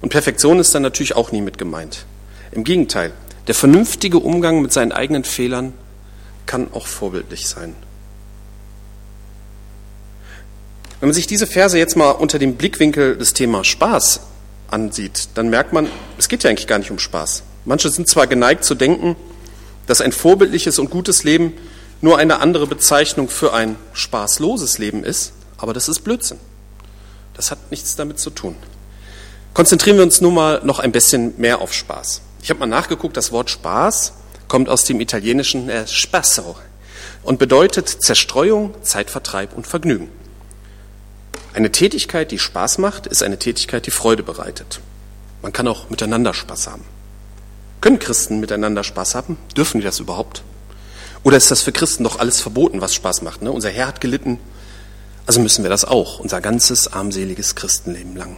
Und 0.00 0.10
Perfektion 0.10 0.58
ist 0.58 0.74
dann 0.74 0.82
natürlich 0.82 1.16
auch 1.16 1.32
nie 1.32 1.40
mit 1.40 1.58
gemeint. 1.58 2.06
Im 2.52 2.64
Gegenteil, 2.64 3.12
der 3.46 3.54
vernünftige 3.54 4.18
Umgang 4.18 4.62
mit 4.62 4.72
seinen 4.72 4.92
eigenen 4.92 5.24
Fehlern 5.24 5.72
kann 6.46 6.68
auch 6.72 6.86
vorbildlich 6.86 7.46
sein. 7.46 7.74
Wenn 11.00 11.10
man 11.10 11.14
sich 11.14 11.26
diese 11.26 11.46
Verse 11.46 11.78
jetzt 11.78 11.96
mal 11.96 12.10
unter 12.10 12.38
dem 12.38 12.56
Blickwinkel 12.56 13.16
des 13.16 13.32
Themas 13.32 13.66
Spaß 13.66 14.20
ansieht, 14.68 15.28
dann 15.34 15.48
merkt 15.48 15.72
man, 15.72 15.88
es 16.16 16.28
geht 16.28 16.42
ja 16.42 16.50
eigentlich 16.50 16.66
gar 16.66 16.78
nicht 16.78 16.90
um 16.90 16.98
Spaß. 16.98 17.44
Manche 17.64 17.90
sind 17.90 18.08
zwar 18.08 18.26
geneigt 18.26 18.64
zu 18.64 18.74
denken, 18.74 19.14
dass 19.86 20.00
ein 20.00 20.12
vorbildliches 20.12 20.78
und 20.78 20.90
gutes 20.90 21.22
Leben 21.22 21.52
nur 22.00 22.18
eine 22.18 22.40
andere 22.40 22.66
Bezeichnung 22.66 23.28
für 23.28 23.52
ein 23.52 23.76
spaßloses 23.92 24.78
Leben 24.78 25.04
ist, 25.04 25.32
aber 25.56 25.72
das 25.72 25.88
ist 25.88 26.00
Blödsinn. 26.00 26.38
Das 27.34 27.50
hat 27.50 27.70
nichts 27.70 27.96
damit 27.96 28.18
zu 28.18 28.30
tun. 28.30 28.56
Konzentrieren 29.54 29.96
wir 29.96 30.04
uns 30.04 30.20
nun 30.20 30.34
mal 30.34 30.60
noch 30.64 30.78
ein 30.78 30.92
bisschen 30.92 31.34
mehr 31.38 31.60
auf 31.60 31.72
Spaß. 31.72 32.20
Ich 32.42 32.50
habe 32.50 32.60
mal 32.60 32.66
nachgeguckt, 32.66 33.16
das 33.16 33.32
Wort 33.32 33.50
Spaß 33.50 34.12
kommt 34.46 34.68
aus 34.68 34.84
dem 34.84 35.00
italienischen 35.00 35.68
äh, 35.68 35.86
Spasso 35.86 36.56
und 37.22 37.38
bedeutet 37.38 37.88
Zerstreuung, 37.88 38.74
Zeitvertreib 38.82 39.56
und 39.56 39.66
Vergnügen. 39.66 40.10
Eine 41.54 41.72
Tätigkeit, 41.72 42.30
die 42.30 42.38
Spaß 42.38 42.78
macht, 42.78 43.06
ist 43.06 43.22
eine 43.22 43.38
Tätigkeit, 43.38 43.86
die 43.86 43.90
Freude 43.90 44.22
bereitet. 44.22 44.80
Man 45.42 45.52
kann 45.52 45.66
auch 45.66 45.90
miteinander 45.90 46.34
Spaß 46.34 46.68
haben. 46.68 46.84
Können 47.80 47.98
Christen 47.98 48.40
miteinander 48.40 48.84
Spaß 48.84 49.14
haben? 49.14 49.36
Dürfen 49.56 49.80
die 49.80 49.84
das 49.84 50.00
überhaupt? 50.00 50.42
Oder 51.22 51.36
ist 51.36 51.50
das 51.50 51.62
für 51.62 51.72
Christen 51.72 52.04
doch 52.04 52.18
alles 52.18 52.40
verboten, 52.40 52.80
was 52.80 52.94
Spaß 52.94 53.22
macht? 53.22 53.42
Ne? 53.42 53.52
Unser 53.52 53.70
Herr 53.70 53.88
hat 53.88 54.00
gelitten, 54.00 54.38
also 55.26 55.40
müssen 55.40 55.62
wir 55.62 55.70
das 55.70 55.84
auch, 55.84 56.20
unser 56.20 56.40
ganzes 56.40 56.92
armseliges 56.92 57.54
Christenleben 57.54 58.16
lang. 58.16 58.36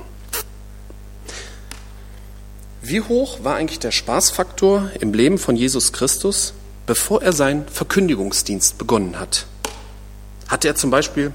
Wie 2.82 3.00
hoch 3.00 3.44
war 3.44 3.56
eigentlich 3.56 3.78
der 3.78 3.92
Spaßfaktor 3.92 4.90
im 4.98 5.12
Leben 5.12 5.38
von 5.38 5.54
Jesus 5.54 5.92
Christus, 5.92 6.54
bevor 6.86 7.22
er 7.22 7.32
seinen 7.32 7.68
Verkündigungsdienst 7.68 8.78
begonnen 8.78 9.20
hat? 9.20 9.46
Hatte 10.48 10.66
er 10.66 10.74
zum 10.74 10.90
Beispiel 10.90 11.32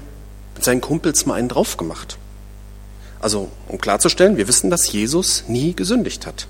mit 0.54 0.64
seinen 0.64 0.80
Kumpels 0.82 1.24
mal 1.24 1.34
einen 1.34 1.48
drauf 1.48 1.76
gemacht? 1.76 2.18
Also, 3.20 3.48
um 3.68 3.80
klarzustellen, 3.80 4.36
wir 4.36 4.48
wissen, 4.48 4.68
dass 4.68 4.92
Jesus 4.92 5.44
nie 5.48 5.74
gesündigt 5.74 6.26
hat. 6.26 6.46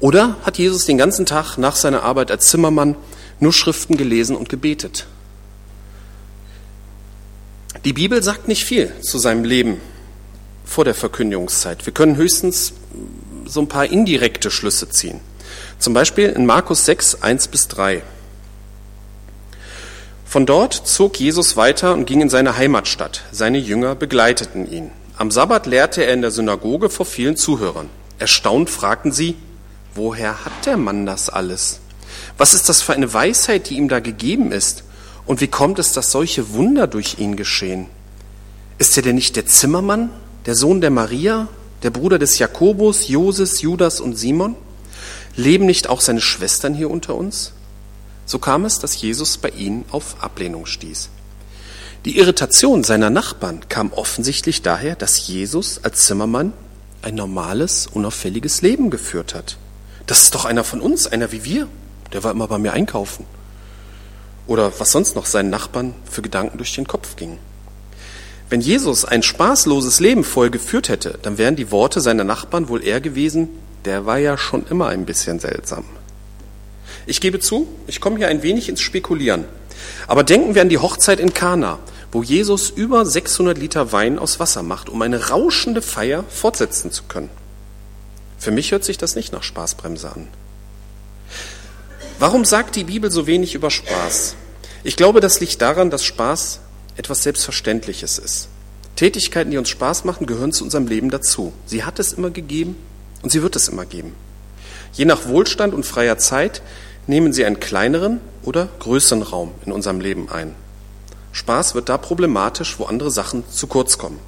Oder 0.00 0.36
hat 0.42 0.58
Jesus 0.58 0.84
den 0.86 0.98
ganzen 0.98 1.26
Tag 1.26 1.58
nach 1.58 1.76
seiner 1.76 2.02
Arbeit 2.02 2.30
als 2.32 2.48
Zimmermann 2.48 2.96
nur 3.42 3.52
Schriften 3.52 3.96
gelesen 3.96 4.36
und 4.36 4.48
gebetet. 4.48 5.06
Die 7.84 7.92
Bibel 7.92 8.22
sagt 8.22 8.48
nicht 8.48 8.64
viel 8.64 8.92
zu 9.00 9.18
seinem 9.18 9.44
Leben 9.44 9.80
vor 10.64 10.84
der 10.84 10.94
Verkündigungszeit. 10.94 11.84
Wir 11.84 11.92
können 11.92 12.16
höchstens 12.16 12.72
so 13.44 13.60
ein 13.60 13.68
paar 13.68 13.86
indirekte 13.86 14.50
Schlüsse 14.50 14.88
ziehen. 14.88 15.20
Zum 15.78 15.92
Beispiel 15.92 16.28
in 16.28 16.46
Markus 16.46 16.84
6, 16.86 17.22
1 17.22 17.48
bis 17.48 17.66
3. 17.68 18.02
Von 20.24 20.46
dort 20.46 20.74
zog 20.74 21.18
Jesus 21.18 21.56
weiter 21.56 21.92
und 21.92 22.06
ging 22.06 22.20
in 22.20 22.30
seine 22.30 22.56
Heimatstadt. 22.56 23.24
Seine 23.32 23.58
Jünger 23.58 23.96
begleiteten 23.96 24.70
ihn. 24.70 24.90
Am 25.18 25.30
Sabbat 25.30 25.66
lehrte 25.66 26.04
er 26.04 26.14
in 26.14 26.22
der 26.22 26.30
Synagoge 26.30 26.88
vor 26.88 27.04
vielen 27.04 27.36
Zuhörern. 27.36 27.90
Erstaunt 28.18 28.70
fragten 28.70 29.12
sie, 29.12 29.34
woher 29.94 30.44
hat 30.44 30.64
der 30.64 30.76
Mann 30.76 31.04
das 31.04 31.28
alles? 31.28 31.81
Was 32.38 32.54
ist 32.54 32.68
das 32.68 32.82
für 32.82 32.92
eine 32.92 33.12
Weisheit, 33.12 33.70
die 33.70 33.76
ihm 33.76 33.88
da 33.88 34.00
gegeben 34.00 34.52
ist? 34.52 34.84
Und 35.26 35.40
wie 35.40 35.48
kommt 35.48 35.78
es, 35.78 35.92
dass 35.92 36.10
solche 36.10 36.52
Wunder 36.54 36.86
durch 36.86 37.18
ihn 37.18 37.36
geschehen? 37.36 37.86
Ist 38.78 38.96
er 38.96 39.02
denn 39.02 39.14
nicht 39.14 39.36
der 39.36 39.46
Zimmermann, 39.46 40.10
der 40.46 40.54
Sohn 40.54 40.80
der 40.80 40.90
Maria, 40.90 41.48
der 41.82 41.90
Bruder 41.90 42.18
des 42.18 42.38
Jakobus, 42.38 43.08
Joses, 43.08 43.60
Judas 43.60 44.00
und 44.00 44.16
Simon? 44.16 44.56
Leben 45.36 45.66
nicht 45.66 45.88
auch 45.88 46.00
seine 46.00 46.20
Schwestern 46.20 46.74
hier 46.74 46.90
unter 46.90 47.14
uns? 47.14 47.52
So 48.26 48.38
kam 48.38 48.64
es, 48.64 48.78
dass 48.78 49.00
Jesus 49.00 49.36
bei 49.36 49.50
ihnen 49.50 49.84
auf 49.90 50.16
Ablehnung 50.20 50.66
stieß. 50.66 51.10
Die 52.04 52.18
Irritation 52.18 52.82
seiner 52.82 53.10
Nachbarn 53.10 53.68
kam 53.68 53.92
offensichtlich 53.92 54.62
daher, 54.62 54.96
dass 54.96 55.28
Jesus 55.28 55.84
als 55.84 56.06
Zimmermann 56.06 56.52
ein 57.02 57.14
normales, 57.14 57.86
unauffälliges 57.86 58.62
Leben 58.62 58.90
geführt 58.90 59.34
hat. 59.34 59.56
Das 60.06 60.22
ist 60.22 60.34
doch 60.34 60.44
einer 60.44 60.64
von 60.64 60.80
uns, 60.80 61.06
einer 61.06 61.30
wie 61.30 61.44
wir. 61.44 61.68
Der 62.12 62.24
war 62.24 62.30
immer 62.30 62.48
bei 62.48 62.58
mir 62.58 62.72
einkaufen. 62.72 63.24
Oder 64.46 64.72
was 64.78 64.92
sonst 64.92 65.16
noch 65.16 65.26
seinen 65.26 65.50
Nachbarn 65.50 65.94
für 66.10 66.22
Gedanken 66.22 66.58
durch 66.58 66.74
den 66.74 66.86
Kopf 66.86 67.16
gingen. 67.16 67.38
Wenn 68.50 68.60
Jesus 68.60 69.04
ein 69.04 69.22
spaßloses 69.22 70.00
Leben 70.00 70.24
voll 70.24 70.50
geführt 70.50 70.88
hätte, 70.88 71.18
dann 71.22 71.38
wären 71.38 71.56
die 71.56 71.70
Worte 71.70 72.00
seiner 72.00 72.24
Nachbarn 72.24 72.68
wohl 72.68 72.84
eher 72.84 73.00
gewesen, 73.00 73.48
der 73.84 74.04
war 74.04 74.18
ja 74.18 74.36
schon 74.36 74.66
immer 74.68 74.88
ein 74.88 75.06
bisschen 75.06 75.38
seltsam. 75.40 75.84
Ich 77.06 77.20
gebe 77.20 77.40
zu, 77.40 77.66
ich 77.86 78.00
komme 78.00 78.18
hier 78.18 78.28
ein 78.28 78.42
wenig 78.42 78.68
ins 78.68 78.80
Spekulieren. 78.80 79.46
Aber 80.06 80.22
denken 80.22 80.54
wir 80.54 80.62
an 80.62 80.68
die 80.68 80.78
Hochzeit 80.78 81.18
in 81.18 81.34
Kana, 81.34 81.78
wo 82.12 82.22
Jesus 82.22 82.70
über 82.70 83.06
600 83.06 83.56
Liter 83.56 83.90
Wein 83.90 84.18
aus 84.18 84.38
Wasser 84.38 84.62
macht, 84.62 84.88
um 84.88 85.00
eine 85.02 85.30
rauschende 85.30 85.82
Feier 85.82 86.24
fortsetzen 86.28 86.92
zu 86.92 87.04
können. 87.04 87.30
Für 88.38 88.50
mich 88.50 88.72
hört 88.72 88.84
sich 88.84 88.98
das 88.98 89.16
nicht 89.16 89.32
nach 89.32 89.42
Spaßbremse 89.42 90.12
an. 90.12 90.28
Warum 92.22 92.44
sagt 92.44 92.76
die 92.76 92.84
Bibel 92.84 93.10
so 93.10 93.26
wenig 93.26 93.56
über 93.56 93.68
Spaß? 93.68 94.36
Ich 94.84 94.94
glaube, 94.94 95.18
das 95.20 95.40
liegt 95.40 95.60
daran, 95.60 95.90
dass 95.90 96.04
Spaß 96.04 96.60
etwas 96.96 97.24
Selbstverständliches 97.24 98.20
ist. 98.20 98.46
Tätigkeiten, 98.94 99.50
die 99.50 99.58
uns 99.58 99.68
Spaß 99.70 100.04
machen, 100.04 100.28
gehören 100.28 100.52
zu 100.52 100.62
unserem 100.62 100.86
Leben 100.86 101.10
dazu. 101.10 101.52
Sie 101.66 101.82
hat 101.82 101.98
es 101.98 102.12
immer 102.12 102.30
gegeben 102.30 102.76
und 103.22 103.30
sie 103.32 103.42
wird 103.42 103.56
es 103.56 103.66
immer 103.66 103.86
geben. 103.86 104.14
Je 104.92 105.04
nach 105.04 105.26
Wohlstand 105.26 105.74
und 105.74 105.84
freier 105.84 106.16
Zeit 106.16 106.62
nehmen 107.08 107.32
sie 107.32 107.44
einen 107.44 107.58
kleineren 107.58 108.20
oder 108.44 108.68
größeren 108.78 109.22
Raum 109.22 109.50
in 109.66 109.72
unserem 109.72 110.00
Leben 110.00 110.28
ein. 110.30 110.54
Spaß 111.32 111.74
wird 111.74 111.88
da 111.88 111.98
problematisch, 111.98 112.78
wo 112.78 112.84
andere 112.84 113.10
Sachen 113.10 113.42
zu 113.50 113.66
kurz 113.66 113.98
kommen. 113.98 114.20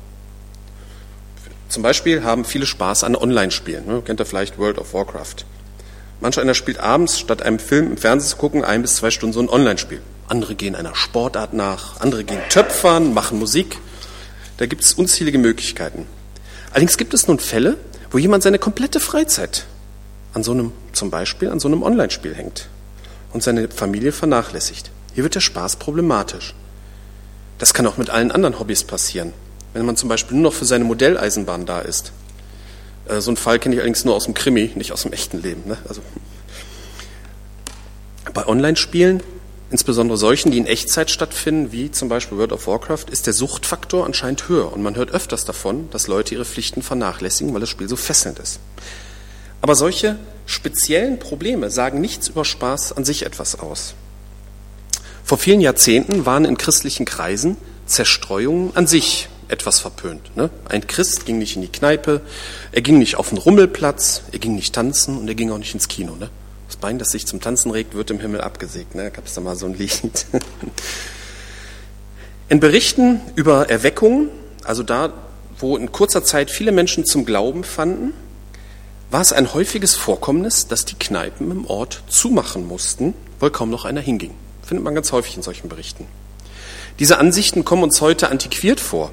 Zum 1.68 1.84
Beispiel 1.84 2.24
haben 2.24 2.44
viele 2.44 2.66
Spaß 2.66 3.04
an 3.04 3.14
Online-Spielen. 3.14 3.86
Ne? 3.86 4.02
Kennt 4.04 4.20
ihr 4.20 4.26
vielleicht 4.26 4.58
World 4.58 4.78
of 4.78 4.94
Warcraft? 4.94 5.46
Manch 6.24 6.40
einer 6.40 6.54
spielt 6.54 6.80
abends, 6.80 7.20
statt 7.20 7.42
einem 7.42 7.58
Film 7.58 7.90
im 7.90 7.96
Fernsehen 7.98 8.30
zu 8.30 8.36
gucken, 8.38 8.64
ein 8.64 8.80
bis 8.80 8.96
zwei 8.96 9.10
Stunden 9.10 9.34
so 9.34 9.40
ein 9.40 9.50
Online-Spiel. 9.50 10.00
Andere 10.26 10.54
gehen 10.54 10.74
einer 10.74 10.94
Sportart 10.94 11.52
nach, 11.52 12.00
andere 12.00 12.24
gehen 12.24 12.40
Töpfern, 12.48 13.12
machen 13.12 13.38
Musik. 13.38 13.76
Da 14.56 14.64
gibt 14.64 14.82
es 14.84 14.94
unzählige 14.94 15.36
Möglichkeiten. 15.36 16.06
Allerdings 16.70 16.96
gibt 16.96 17.12
es 17.12 17.28
nun 17.28 17.40
Fälle, 17.40 17.76
wo 18.10 18.16
jemand 18.16 18.42
seine 18.42 18.58
komplette 18.58 19.00
Freizeit 19.00 19.66
an 20.32 20.42
so 20.42 20.52
einem, 20.52 20.72
zum 20.92 21.10
Beispiel 21.10 21.50
an 21.50 21.60
so 21.60 21.68
einem 21.68 21.82
Online-Spiel 21.82 22.34
hängt 22.34 22.68
und 23.34 23.42
seine 23.42 23.68
Familie 23.68 24.10
vernachlässigt. 24.10 24.90
Hier 25.12 25.24
wird 25.24 25.34
der 25.34 25.40
Spaß 25.40 25.76
problematisch. 25.76 26.54
Das 27.58 27.74
kann 27.74 27.86
auch 27.86 27.98
mit 27.98 28.08
allen 28.08 28.32
anderen 28.32 28.58
Hobbys 28.58 28.84
passieren. 28.84 29.34
Wenn 29.74 29.84
man 29.84 29.98
zum 29.98 30.08
Beispiel 30.08 30.38
nur 30.38 30.44
noch 30.52 30.56
für 30.56 30.64
seine 30.64 30.84
Modelleisenbahn 30.84 31.66
da 31.66 31.80
ist. 31.80 32.12
Äh, 33.08 33.20
so 33.20 33.30
einen 33.30 33.36
Fall 33.36 33.58
kenne 33.58 33.74
ich 33.74 33.80
allerdings 33.80 34.04
nur 34.04 34.14
aus 34.14 34.24
dem 34.24 34.34
Krimi, 34.34 34.72
nicht 34.74 34.92
aus 34.92 35.02
dem 35.02 35.12
echten 35.12 35.42
Leben. 35.42 35.62
Ne? 35.66 35.78
Also, 35.88 36.00
bei 38.32 38.46
Online-Spielen, 38.46 39.22
insbesondere 39.70 40.18
solchen, 40.18 40.50
die 40.50 40.58
in 40.58 40.66
Echtzeit 40.66 41.10
stattfinden, 41.10 41.72
wie 41.72 41.90
zum 41.90 42.08
Beispiel 42.08 42.38
World 42.38 42.52
of 42.52 42.66
Warcraft, 42.66 43.06
ist 43.10 43.26
der 43.26 43.32
Suchtfaktor 43.32 44.04
anscheinend 44.04 44.48
höher. 44.48 44.72
Und 44.72 44.82
man 44.82 44.96
hört 44.96 45.10
öfters 45.10 45.44
davon, 45.44 45.88
dass 45.90 46.08
Leute 46.08 46.34
ihre 46.34 46.44
Pflichten 46.44 46.82
vernachlässigen, 46.82 47.52
weil 47.52 47.60
das 47.60 47.70
Spiel 47.70 47.88
so 47.88 47.96
fesselnd 47.96 48.38
ist. 48.38 48.60
Aber 49.60 49.74
solche 49.74 50.18
speziellen 50.46 51.18
Probleme 51.18 51.70
sagen 51.70 52.00
nichts 52.00 52.28
über 52.28 52.44
Spaß 52.44 52.92
an 52.92 53.04
sich 53.04 53.24
etwas 53.24 53.58
aus. 53.58 53.94
Vor 55.24 55.38
vielen 55.38 55.62
Jahrzehnten 55.62 56.26
waren 56.26 56.44
in 56.44 56.58
christlichen 56.58 57.06
Kreisen 57.06 57.56
Zerstreuungen 57.86 58.76
an 58.76 58.86
sich 58.86 59.28
etwas 59.54 59.80
verpönt. 59.80 60.36
Ne? 60.36 60.50
Ein 60.68 60.86
Christ 60.86 61.24
ging 61.24 61.38
nicht 61.38 61.56
in 61.56 61.62
die 61.62 61.72
Kneipe, 61.72 62.20
er 62.72 62.82
ging 62.82 62.98
nicht 62.98 63.16
auf 63.16 63.30
den 63.30 63.38
Rummelplatz, 63.38 64.22
er 64.32 64.38
ging 64.38 64.54
nicht 64.54 64.74
tanzen 64.74 65.16
und 65.16 65.28
er 65.28 65.34
ging 65.34 65.50
auch 65.50 65.58
nicht 65.58 65.72
ins 65.72 65.88
Kino. 65.88 66.14
Ne? 66.16 66.28
Das 66.66 66.76
Bein, 66.76 66.98
das 66.98 67.10
sich 67.10 67.26
zum 67.26 67.40
Tanzen 67.40 67.70
regt, 67.70 67.94
wird 67.94 68.10
im 68.10 68.20
Himmel 68.20 68.40
abgesägt. 68.40 68.94
Ne? 68.94 69.10
Gab 69.10 69.26
es 69.26 69.34
da 69.34 69.40
mal 69.40 69.56
so 69.56 69.66
ein 69.66 69.74
Lied. 69.74 70.26
In 72.50 72.60
Berichten 72.60 73.22
über 73.36 73.70
Erweckungen, 73.70 74.28
also 74.64 74.82
da, 74.82 75.14
wo 75.58 75.78
in 75.78 75.92
kurzer 75.92 76.24
Zeit 76.24 76.50
viele 76.50 76.72
Menschen 76.72 77.06
zum 77.06 77.24
Glauben 77.24 77.64
fanden, 77.64 78.12
war 79.10 79.22
es 79.22 79.32
ein 79.32 79.54
häufiges 79.54 79.94
Vorkommnis, 79.94 80.68
dass 80.68 80.84
die 80.84 80.96
Kneipen 80.96 81.50
im 81.50 81.66
Ort 81.66 82.02
zumachen 82.06 82.68
mussten, 82.68 83.14
weil 83.40 83.50
kaum 83.50 83.70
noch 83.70 83.86
einer 83.86 84.02
hinging. 84.02 84.34
Findet 84.62 84.84
man 84.84 84.94
ganz 84.94 85.10
häufig 85.10 85.36
in 85.36 85.42
solchen 85.42 85.68
Berichten. 85.68 86.06
Diese 86.98 87.18
Ansichten 87.18 87.64
kommen 87.64 87.82
uns 87.82 88.00
heute 88.00 88.28
antiquiert 88.28 88.78
vor, 88.78 89.10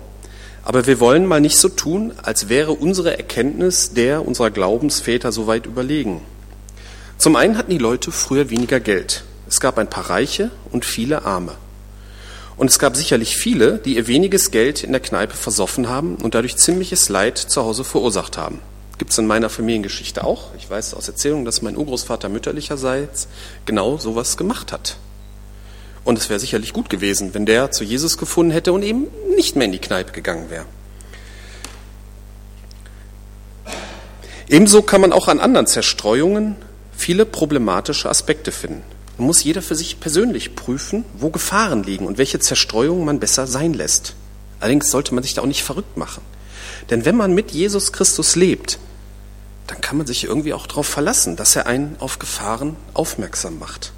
aber 0.64 0.86
wir 0.86 1.00
wollen 1.00 1.26
mal 1.26 1.42
nicht 1.42 1.58
so 1.58 1.70
tun, 1.70 2.14
als 2.22 2.50
wäre 2.50 2.74
unsere 2.74 3.18
Erkenntnis 3.18 3.94
der 3.94 4.26
unserer 4.26 4.52
Glaubensväter 4.52 5.32
so 5.32 5.48
weit 5.48 5.66
überlegen. 5.66 6.22
Zum 7.18 7.36
einen 7.36 7.58
hatten 7.58 7.72
die 7.72 7.78
Leute 7.78 8.12
früher 8.12 8.50
weniger 8.50 8.80
Geld. 8.80 9.24
Es 9.48 9.60
gab 9.60 9.78
ein 9.78 9.90
paar 9.90 10.10
Reiche 10.10 10.52
und 10.72 10.86
viele 10.86 11.26
Arme. 11.26 11.56
Und 12.58 12.70
es 12.70 12.80
gab 12.80 12.96
sicherlich 12.96 13.38
viele, 13.38 13.80
die 13.80 13.96
ihr 13.96 14.08
weniges 14.08 14.52
Geld 14.52 14.84
in 14.84 14.92
der 14.92 15.02
Kneipe 15.02 15.36
versoffen 15.36 15.90
haben 15.90 16.16
und 16.16 16.36
dadurch 16.36 16.58
ziemliches 16.58 17.10
Leid 17.10 17.38
zu 17.38 17.64
Hause 17.64 17.84
verursacht 17.84 18.38
haben. 18.38 18.60
Gibt 18.98 19.12
es 19.12 19.18
in 19.18 19.26
meiner 19.26 19.50
Familiengeschichte 19.50 20.24
auch. 20.24 20.54
Ich 20.58 20.70
weiß 20.70 20.94
aus 20.94 21.08
Erzählungen, 21.08 21.44
dass 21.44 21.64
mein 21.64 21.76
Urgroßvater 21.76 22.30
mütterlicherseits 22.30 23.28
genau 23.66 23.98
sowas 23.98 24.38
gemacht 24.38 24.72
hat. 24.72 24.98
Und 26.04 26.18
es 26.18 26.30
wäre 26.30 26.40
sicherlich 26.40 26.74
gut 26.74 26.90
gewesen, 26.90 27.34
wenn 27.34 27.46
der 27.46 27.72
zu 27.72 27.84
Jesus 27.84 28.18
gefunden 28.18 28.52
hätte 28.52 28.74
und 28.74 28.84
eben 28.84 29.08
nicht 29.36 29.56
mehr 29.56 29.66
in 29.66 29.72
die 29.72 29.80
Kneipe 29.80 30.12
gegangen 30.12 30.50
wäre. 30.50 30.66
Ebenso 34.50 34.82
kann 34.82 35.02
man 35.02 35.14
auch 35.14 35.28
an 35.28 35.40
anderen 35.40 35.68
Zerstreuungen 35.68 36.56
viele 36.92 37.26
problematische 37.26 38.10
Aspekte 38.10 38.52
finden. 38.52 38.84
Man 39.18 39.28
muss 39.28 39.44
jeder 39.44 39.62
für 39.62 39.76
sich 39.76 40.00
persönlich 40.00 40.56
prüfen, 40.56 41.06
wo 41.14 41.30
Gefahren 41.30 41.84
liegen 41.84 42.06
und 42.06 42.18
welche 42.18 42.40
Zerstreuungen 42.40 43.06
man 43.06 43.20
besser 43.20 43.48
sein 43.48 43.74
lässt. 43.74 44.16
Allerdings 44.60 44.92
sollte 44.92 45.14
man 45.14 45.24
sich 45.24 45.36
da 45.36 45.42
auch 45.42 45.48
nicht 45.48 45.64
verrückt 45.64 45.96
machen. 45.98 46.22
Denn 46.90 47.06
wenn 47.06 47.16
man 47.16 47.34
mit 47.34 47.52
Jesus 47.52 47.94
Christus 47.94 48.36
lebt, 48.36 48.80
dann 49.68 49.80
kann 49.80 49.98
man 49.98 50.08
sich 50.08 50.26
irgendwie 50.26 50.54
auch 50.54 50.68
darauf 50.68 50.88
verlassen, 50.88 51.36
dass 51.36 51.56
er 51.56 51.68
einen 51.68 51.96
auf 52.00 52.20
Gefahren 52.20 52.76
aufmerksam 52.94 53.58
macht. 53.58 53.94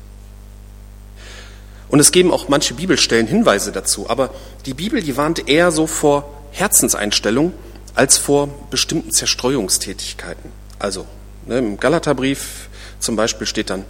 Und 1.93 1.99
es 1.99 2.11
geben 2.11 2.31
auch 2.31 2.47
manche 2.47 2.73
Bibelstellen 2.73 3.27
Hinweise 3.27 3.71
dazu, 3.71 4.09
aber 4.09 4.31
die 4.65 4.73
Bibel, 4.73 5.03
die 5.03 5.15
warnt 5.15 5.47
eher 5.47 5.69
so 5.69 5.85
vor 5.85 6.27
Herzenseinstellung 6.49 7.53
als 7.93 8.17
vor 8.17 8.49
bestimmten 8.71 9.11
Zerstreuungstätigkeiten. 9.11 10.51
Also 10.79 11.05
ne, 11.45 11.59
im 11.59 11.79
Galaterbrief 11.79 12.67
zum 12.97 13.15
Beispiel 13.15 13.45
steht 13.45 13.69
dann, 13.69 13.85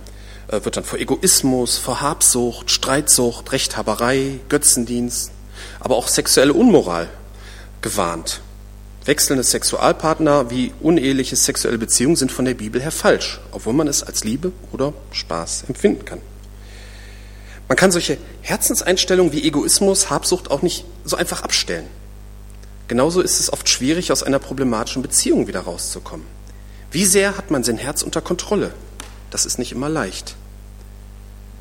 äh, 0.49 0.65
wird 0.65 0.75
dann 0.75 0.83
vor 0.83 0.99
Egoismus, 0.99 1.77
vor 1.77 2.01
Habsucht, 2.01 2.71
Streitsucht, 2.71 3.53
Rechthaberei, 3.53 4.41
Götzendienst, 4.49 5.31
aber 5.79 5.95
auch 5.95 6.09
sexuelle 6.09 6.51
Unmoral 6.51 7.09
gewarnt. 7.81 8.41
Wechselnde 9.05 9.45
Sexualpartner 9.45 10.49
wie 10.49 10.73
uneheliche 10.81 11.37
sexuelle 11.37 11.77
Beziehungen 11.77 12.17
sind 12.17 12.33
von 12.33 12.43
der 12.43 12.55
Bibel 12.55 12.81
her 12.81 12.91
falsch, 12.91 13.39
obwohl 13.53 13.71
man 13.71 13.87
es 13.87 14.03
als 14.03 14.25
Liebe 14.25 14.51
oder 14.73 14.91
Spaß 15.13 15.63
empfinden 15.69 16.03
kann. 16.03 16.19
Man 17.67 17.77
kann 17.77 17.91
solche 17.91 18.17
Herzenseinstellungen 18.41 19.33
wie 19.33 19.47
Egoismus, 19.47 20.09
Habsucht 20.09 20.51
auch 20.51 20.61
nicht 20.61 20.85
so 21.05 21.15
einfach 21.15 21.43
abstellen. 21.43 21.87
Genauso 22.87 23.21
ist 23.21 23.39
es 23.39 23.51
oft 23.51 23.69
schwierig, 23.69 24.11
aus 24.11 24.23
einer 24.23 24.39
problematischen 24.39 25.01
Beziehung 25.01 25.47
wieder 25.47 25.61
rauszukommen. 25.61 26.25
Wie 26.91 27.05
sehr 27.05 27.37
hat 27.37 27.49
man 27.49 27.63
sein 27.63 27.77
Herz 27.77 28.03
unter 28.03 28.21
Kontrolle? 28.21 28.73
Das 29.31 29.45
ist 29.45 29.57
nicht 29.57 29.71
immer 29.71 29.89
leicht. 29.89 30.35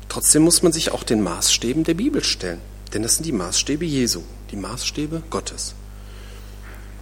Trotzdem 0.09 0.43
muss 0.43 0.61
man 0.61 0.71
sich 0.71 0.91
auch 0.91 1.03
den 1.03 1.23
Maßstäben 1.23 1.83
der 1.83 1.95
Bibel 1.95 2.23
stellen, 2.23 2.61
denn 2.93 3.01
das 3.01 3.15
sind 3.15 3.25
die 3.25 3.31
Maßstäbe 3.31 3.83
Jesu, 3.83 4.21
die 4.51 4.57
Maßstäbe 4.57 5.23
Gottes. 5.31 5.73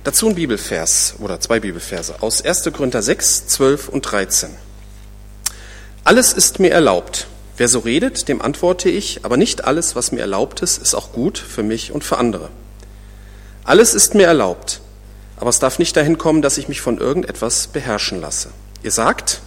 Dazu 0.03 0.29
ein 0.29 0.35
Bibelvers 0.35 1.15
oder 1.19 1.39
zwei 1.41 1.59
Bibelverse 1.59 2.21
aus 2.21 2.41
1. 2.41 2.71
Korinther 2.71 3.01
6, 3.01 3.47
12 3.47 3.89
und 3.89 4.01
13. 4.03 4.49
Alles 6.05 6.31
ist 6.33 6.59
mir 6.59 6.71
erlaubt. 6.71 7.27
Wer 7.61 7.67
so 7.67 7.77
redet, 7.77 8.27
dem 8.27 8.41
antworte 8.41 8.89
ich, 8.89 9.23
aber 9.23 9.37
nicht 9.37 9.65
alles, 9.65 9.95
was 9.95 10.11
mir 10.11 10.21
erlaubt 10.21 10.61
ist, 10.61 10.81
ist 10.81 10.95
auch 10.95 11.11
gut 11.11 11.37
für 11.37 11.61
mich 11.61 11.91
und 11.91 12.03
für 12.03 12.17
andere. 12.17 12.49
Alles 13.63 13.93
ist 13.93 14.15
mir 14.15 14.25
erlaubt, 14.25 14.81
aber 15.37 15.51
es 15.51 15.59
darf 15.59 15.77
nicht 15.77 15.95
dahin 15.95 16.17
kommen, 16.17 16.41
dass 16.41 16.57
ich 16.57 16.69
mich 16.69 16.81
von 16.81 16.97
irgendetwas 16.97 17.67
beherrschen 17.67 18.19
lasse. 18.19 18.49
Ihr 18.81 18.89
sagt, 18.89 19.41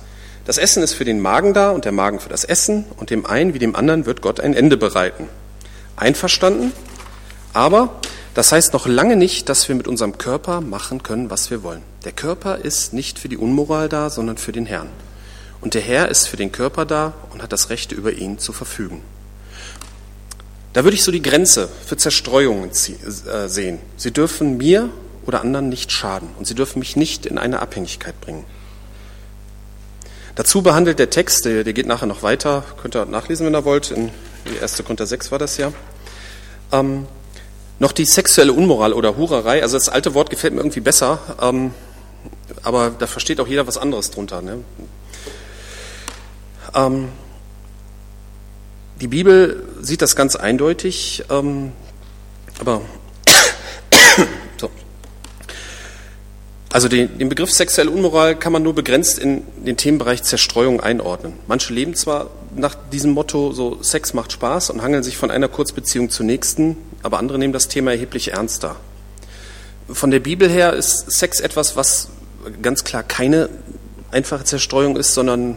das 0.44 0.58
Essen 0.58 0.84
ist 0.84 0.92
für 0.92 1.04
den 1.04 1.18
Magen 1.18 1.54
da 1.54 1.72
und 1.72 1.86
der 1.86 1.90
Magen 1.90 2.20
für 2.20 2.28
das 2.28 2.44
Essen 2.44 2.84
und 2.98 3.10
dem 3.10 3.26
einen 3.26 3.52
wie 3.52 3.58
dem 3.58 3.74
anderen 3.74 4.06
wird 4.06 4.22
Gott 4.22 4.38
ein 4.38 4.54
Ende 4.54 4.76
bereiten. 4.76 5.28
Einverstanden? 5.96 6.70
Aber 7.52 8.00
das 8.34 8.52
heißt 8.52 8.74
noch 8.74 8.86
lange 8.86 9.16
nicht, 9.16 9.48
dass 9.48 9.68
wir 9.68 9.74
mit 9.74 9.88
unserem 9.88 10.18
Körper 10.18 10.60
machen 10.60 11.02
können, 11.02 11.30
was 11.30 11.50
wir 11.50 11.64
wollen. 11.64 11.82
Der 12.04 12.12
Körper 12.12 12.58
ist 12.58 12.92
nicht 12.92 13.18
für 13.18 13.28
die 13.28 13.38
Unmoral 13.38 13.88
da, 13.88 14.08
sondern 14.08 14.38
für 14.38 14.52
den 14.52 14.66
Herrn. 14.66 14.90
Und 15.64 15.72
der 15.72 15.80
Herr 15.80 16.10
ist 16.10 16.28
für 16.28 16.36
den 16.36 16.52
Körper 16.52 16.84
da 16.84 17.14
und 17.32 17.42
hat 17.42 17.50
das 17.50 17.70
Recht, 17.70 17.90
über 17.90 18.12
ihn 18.12 18.38
zu 18.38 18.52
verfügen. 18.52 19.00
Da 20.74 20.84
würde 20.84 20.94
ich 20.94 21.02
so 21.02 21.10
die 21.10 21.22
Grenze 21.22 21.70
für 21.86 21.96
Zerstreuungen 21.96 22.70
äh, 22.70 23.48
sehen. 23.48 23.78
Sie 23.96 24.10
dürfen 24.10 24.58
mir 24.58 24.90
oder 25.24 25.40
anderen 25.40 25.70
nicht 25.70 25.90
schaden 25.90 26.28
und 26.38 26.46
sie 26.46 26.54
dürfen 26.54 26.80
mich 26.80 26.96
nicht 26.96 27.24
in 27.24 27.38
eine 27.38 27.60
Abhängigkeit 27.60 28.20
bringen. 28.20 28.44
Dazu 30.34 30.60
behandelt 30.60 30.98
der 30.98 31.08
Text, 31.08 31.46
der, 31.46 31.64
geht 31.64 31.86
nachher 31.86 32.06
noch 32.06 32.22
weiter, 32.22 32.64
könnt 32.82 32.94
ihr 32.94 33.06
nachlesen, 33.06 33.46
wenn 33.46 33.54
ihr 33.54 33.64
wollt, 33.64 33.90
in 33.90 34.10
die 34.44 34.58
erste 34.60 34.82
Korinther 34.82 35.06
6 35.06 35.32
war 35.32 35.38
das 35.38 35.56
ja, 35.56 35.72
ähm, 36.72 37.06
noch 37.78 37.92
die 37.92 38.04
sexuelle 38.04 38.52
Unmoral 38.52 38.92
oder 38.92 39.16
Hurerei. 39.16 39.62
Also 39.62 39.78
das 39.78 39.88
alte 39.88 40.12
Wort 40.12 40.28
gefällt 40.28 40.52
mir 40.52 40.60
irgendwie 40.60 40.80
besser, 40.80 41.20
ähm, 41.40 41.72
aber 42.62 42.90
da 42.90 43.06
versteht 43.06 43.40
auch 43.40 43.48
jeder 43.48 43.66
was 43.66 43.78
anderes 43.78 44.10
drunter. 44.10 44.42
Ne? 44.42 44.58
Ähm, 46.74 47.08
die 49.00 49.08
Bibel 49.08 49.64
sieht 49.80 50.02
das 50.02 50.16
ganz 50.16 50.36
eindeutig, 50.36 51.24
ähm, 51.30 51.72
aber 52.60 52.82
so. 54.60 54.70
Also 56.72 56.88
den, 56.88 57.18
den, 57.18 57.28
Begriff 57.28 57.50
sexuelle 57.50 57.90
Unmoral 57.90 58.36
kann 58.36 58.52
man 58.52 58.62
nur 58.62 58.74
begrenzt 58.74 59.18
in 59.18 59.42
den 59.56 59.76
Themenbereich 59.76 60.22
Zerstreuung 60.22 60.80
einordnen. 60.80 61.34
Manche 61.46 61.72
leben 61.72 61.94
zwar 61.94 62.30
nach 62.54 62.76
diesem 62.92 63.12
Motto, 63.12 63.52
so 63.52 63.82
Sex 63.82 64.14
macht 64.14 64.32
Spaß 64.32 64.70
und 64.70 64.82
hangeln 64.82 65.02
sich 65.02 65.16
von 65.16 65.30
einer 65.30 65.48
Kurzbeziehung 65.48 66.10
zur 66.10 66.26
nächsten, 66.26 66.76
aber 67.02 67.18
andere 67.18 67.38
nehmen 67.38 67.52
das 67.52 67.68
Thema 67.68 67.90
erheblich 67.90 68.32
ernster. 68.32 68.76
Von 69.88 70.10
der 70.10 70.20
Bibel 70.20 70.48
her 70.48 70.72
ist 70.72 71.10
Sex 71.10 71.40
etwas, 71.40 71.76
was 71.76 72.08
ganz 72.62 72.84
klar 72.84 73.02
keine 73.02 73.48
einfache 74.10 74.44
Zerstreuung 74.44 74.96
ist, 74.96 75.14
sondern 75.14 75.56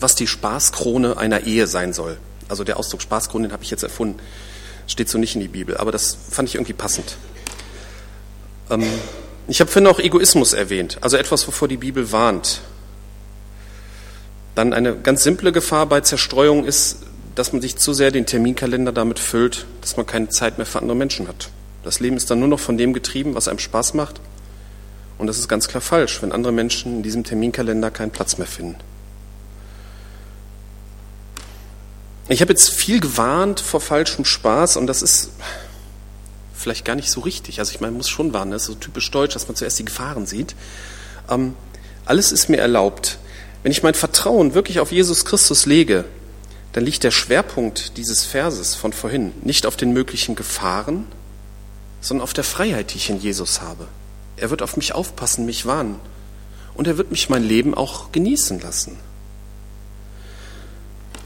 was 0.00 0.14
die 0.14 0.26
Spaßkrone 0.26 1.16
einer 1.16 1.44
Ehe 1.44 1.66
sein 1.66 1.92
soll. 1.92 2.18
Also 2.48 2.64
der 2.64 2.78
Ausdruck 2.78 3.02
Spaßkrone, 3.02 3.48
den 3.48 3.52
habe 3.52 3.64
ich 3.64 3.70
jetzt 3.70 3.82
erfunden. 3.82 4.18
Steht 4.86 5.08
so 5.08 5.18
nicht 5.18 5.34
in 5.34 5.40
die 5.40 5.48
Bibel, 5.48 5.76
aber 5.76 5.92
das 5.92 6.16
fand 6.30 6.48
ich 6.48 6.54
irgendwie 6.54 6.72
passend. 6.72 7.16
Ähm, 8.70 8.84
ich 9.46 9.60
habe 9.60 9.70
vorhin 9.70 9.86
auch 9.86 9.98
Egoismus 9.98 10.52
erwähnt, 10.52 10.98
also 11.00 11.16
etwas, 11.16 11.46
wovor 11.46 11.68
die 11.68 11.76
Bibel 11.76 12.12
warnt. 12.12 12.60
Dann 14.54 14.72
eine 14.72 14.96
ganz 14.96 15.22
simple 15.22 15.52
Gefahr 15.52 15.86
bei 15.86 16.00
Zerstreuung 16.00 16.64
ist, 16.64 16.98
dass 17.34 17.52
man 17.52 17.62
sich 17.62 17.76
zu 17.76 17.92
sehr 17.92 18.10
den 18.10 18.26
Terminkalender 18.26 18.92
damit 18.92 19.18
füllt, 19.18 19.66
dass 19.80 19.96
man 19.96 20.06
keine 20.06 20.28
Zeit 20.28 20.58
mehr 20.58 20.66
für 20.66 20.80
andere 20.80 20.96
Menschen 20.96 21.28
hat. 21.28 21.50
Das 21.84 22.00
Leben 22.00 22.16
ist 22.16 22.30
dann 22.30 22.40
nur 22.40 22.48
noch 22.48 22.58
von 22.58 22.76
dem 22.76 22.92
getrieben, 22.92 23.34
was 23.34 23.46
einem 23.46 23.60
Spaß 23.60 23.94
macht. 23.94 24.20
Und 25.16 25.28
das 25.28 25.38
ist 25.38 25.48
ganz 25.48 25.68
klar 25.68 25.80
falsch, 25.80 26.20
wenn 26.22 26.32
andere 26.32 26.52
Menschen 26.52 26.96
in 26.96 27.02
diesem 27.02 27.24
Terminkalender 27.24 27.90
keinen 27.90 28.10
Platz 28.10 28.38
mehr 28.38 28.46
finden. 28.46 28.76
Ich 32.30 32.42
habe 32.42 32.52
jetzt 32.52 32.68
viel 32.68 33.00
gewarnt 33.00 33.58
vor 33.58 33.80
falschem 33.80 34.26
Spaß 34.26 34.76
und 34.76 34.86
das 34.86 35.00
ist 35.00 35.30
vielleicht 36.52 36.84
gar 36.84 36.94
nicht 36.94 37.10
so 37.10 37.20
richtig. 37.20 37.58
Also 37.58 37.72
ich 37.72 37.80
meine, 37.80 37.92
man 37.92 37.98
muss 37.98 38.10
schon 38.10 38.34
warnen, 38.34 38.50
das 38.50 38.62
ist 38.62 38.68
so 38.68 38.74
typisch 38.74 39.10
deutsch, 39.10 39.32
dass 39.32 39.48
man 39.48 39.56
zuerst 39.56 39.78
die 39.78 39.86
Gefahren 39.86 40.26
sieht. 40.26 40.54
Ähm, 41.30 41.54
alles 42.04 42.30
ist 42.30 42.50
mir 42.50 42.58
erlaubt. 42.58 43.18
Wenn 43.62 43.72
ich 43.72 43.82
mein 43.82 43.94
Vertrauen 43.94 44.52
wirklich 44.52 44.78
auf 44.78 44.92
Jesus 44.92 45.24
Christus 45.24 45.64
lege, 45.64 46.04
dann 46.72 46.84
liegt 46.84 47.02
der 47.02 47.12
Schwerpunkt 47.12 47.96
dieses 47.96 48.24
Verses 48.24 48.74
von 48.74 48.92
vorhin 48.92 49.32
nicht 49.42 49.64
auf 49.64 49.76
den 49.76 49.94
möglichen 49.94 50.34
Gefahren, 50.34 51.06
sondern 52.02 52.24
auf 52.24 52.34
der 52.34 52.44
Freiheit, 52.44 52.92
die 52.92 52.98
ich 52.98 53.08
in 53.08 53.20
Jesus 53.20 53.62
habe. 53.62 53.88
Er 54.36 54.50
wird 54.50 54.60
auf 54.60 54.76
mich 54.76 54.94
aufpassen, 54.94 55.46
mich 55.46 55.64
warnen 55.64 55.98
und 56.74 56.86
er 56.86 56.98
wird 56.98 57.10
mich 57.10 57.30
mein 57.30 57.42
Leben 57.42 57.74
auch 57.74 58.12
genießen 58.12 58.60
lassen. 58.60 58.98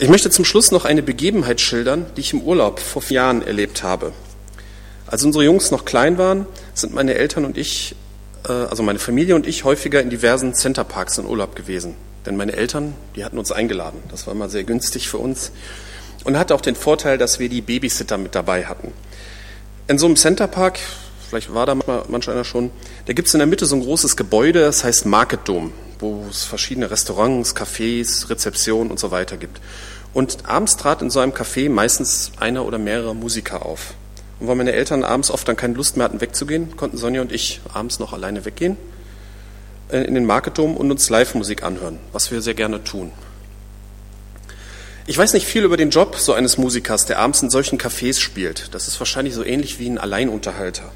Ich 0.02 0.08
möchte 0.08 0.30
zum 0.30 0.44
Schluss 0.44 0.72
noch 0.72 0.84
eine 0.84 1.00
Begebenheit 1.00 1.60
schildern, 1.60 2.06
die 2.16 2.22
ich 2.22 2.32
im 2.32 2.42
Urlaub 2.42 2.80
vor 2.80 3.02
vier 3.02 3.14
Jahren 3.14 3.46
erlebt 3.46 3.84
habe. 3.84 4.12
Als 5.06 5.22
unsere 5.22 5.44
Jungs 5.44 5.70
noch 5.70 5.84
klein 5.84 6.18
waren, 6.18 6.44
sind 6.74 6.92
meine 6.92 7.14
Eltern 7.14 7.44
und 7.44 7.56
ich, 7.56 7.94
äh, 8.48 8.50
also 8.50 8.82
meine 8.82 8.98
Familie 8.98 9.36
und 9.36 9.46
ich, 9.46 9.62
häufiger 9.62 10.02
in 10.02 10.10
diversen 10.10 10.54
Centerparks 10.54 11.18
in 11.18 11.26
Urlaub 11.26 11.54
gewesen. 11.54 11.94
Denn 12.26 12.36
meine 12.36 12.54
Eltern, 12.54 12.94
die 13.14 13.24
hatten 13.24 13.38
uns 13.38 13.52
eingeladen. 13.52 14.02
Das 14.10 14.26
war 14.26 14.34
immer 14.34 14.48
sehr 14.48 14.64
günstig 14.64 15.08
für 15.08 15.18
uns. 15.18 15.52
Und 16.24 16.36
hatte 16.36 16.56
auch 16.56 16.62
den 16.62 16.74
Vorteil, 16.74 17.16
dass 17.16 17.38
wir 17.38 17.48
die 17.48 17.60
Babysitter 17.60 18.18
mit 18.18 18.34
dabei 18.34 18.64
hatten. 18.64 18.92
In 19.86 19.98
so 19.98 20.06
einem 20.06 20.16
Centerpark, 20.16 20.80
vielleicht 21.28 21.54
war 21.54 21.66
da 21.66 21.76
manch 22.08 22.28
einer 22.28 22.42
schon, 22.42 22.72
da 23.06 23.12
gibt 23.12 23.28
es 23.28 23.34
in 23.34 23.38
der 23.38 23.46
Mitte 23.46 23.66
so 23.66 23.76
ein 23.76 23.82
großes 23.82 24.16
Gebäude, 24.16 24.62
das 24.62 24.82
heißt 24.82 25.06
Market 25.06 25.42
Dome, 25.44 25.70
wo 26.02 26.26
es 26.28 26.44
verschiedene 26.44 26.90
Restaurants, 26.90 27.56
Cafés, 27.56 28.28
Rezeptionen 28.28 28.90
und 28.90 29.00
so 29.00 29.10
weiter 29.10 29.38
gibt. 29.38 29.60
Und 30.12 30.46
abends 30.46 30.76
trat 30.76 31.00
in 31.00 31.08
so 31.08 31.20
einem 31.20 31.32
Café 31.32 31.70
meistens 31.70 32.32
einer 32.38 32.66
oder 32.66 32.78
mehrere 32.78 33.14
Musiker 33.14 33.64
auf. 33.64 33.94
Und 34.40 34.48
weil 34.48 34.56
meine 34.56 34.72
Eltern 34.72 35.04
abends 35.04 35.30
oft 35.30 35.48
dann 35.48 35.56
keine 35.56 35.74
Lust 35.74 35.96
mehr 35.96 36.04
hatten, 36.04 36.20
wegzugehen, 36.20 36.76
konnten 36.76 36.98
Sonja 36.98 37.22
und 37.22 37.32
ich 37.32 37.60
abends 37.72 37.98
noch 37.98 38.12
alleine 38.12 38.44
weggehen 38.44 38.76
äh, 39.90 40.02
in 40.02 40.14
den 40.14 40.26
Marketdom 40.26 40.76
und 40.76 40.90
uns 40.90 41.08
Live-Musik 41.08 41.62
anhören, 41.62 41.98
was 42.12 42.30
wir 42.30 42.42
sehr 42.42 42.54
gerne 42.54 42.84
tun. 42.84 43.12
Ich 45.06 45.18
weiß 45.18 45.32
nicht 45.32 45.46
viel 45.46 45.64
über 45.64 45.76
den 45.76 45.90
Job 45.90 46.16
so 46.16 46.32
eines 46.32 46.58
Musikers, 46.58 47.06
der 47.06 47.18
abends 47.18 47.42
in 47.42 47.50
solchen 47.50 47.78
Cafés 47.78 48.20
spielt. 48.20 48.74
Das 48.74 48.86
ist 48.86 49.00
wahrscheinlich 49.00 49.34
so 49.34 49.44
ähnlich 49.44 49.78
wie 49.78 49.88
ein 49.88 49.98
Alleinunterhalter. 49.98 50.92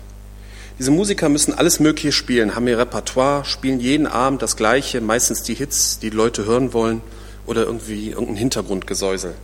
Diese 0.79 0.91
Musiker 0.91 1.31
müssen 1.31 1.55
alles 1.55 1.81
Mögliche 1.81 2.13
spielen, 2.13 2.55
haben 2.55 2.69
ihr 2.69 2.79
Repertoire, 2.79 3.47
spielen 3.47 3.81
jeden 3.81 4.07
Abend 4.07 4.43
das 4.43 4.57
Gleiche, 4.57 5.01
meistens 5.01 5.43
die 5.43 5.55
Hits, 5.55 5.99
die, 5.99 6.11
die 6.11 6.17
Leute 6.17 6.45
hören 6.45 6.75
wollen 6.75 7.01
oder 7.47 7.63
irgendwie 7.63 8.11
irgendein 8.11 8.37
Hintergrundgesäusel. 8.37 9.35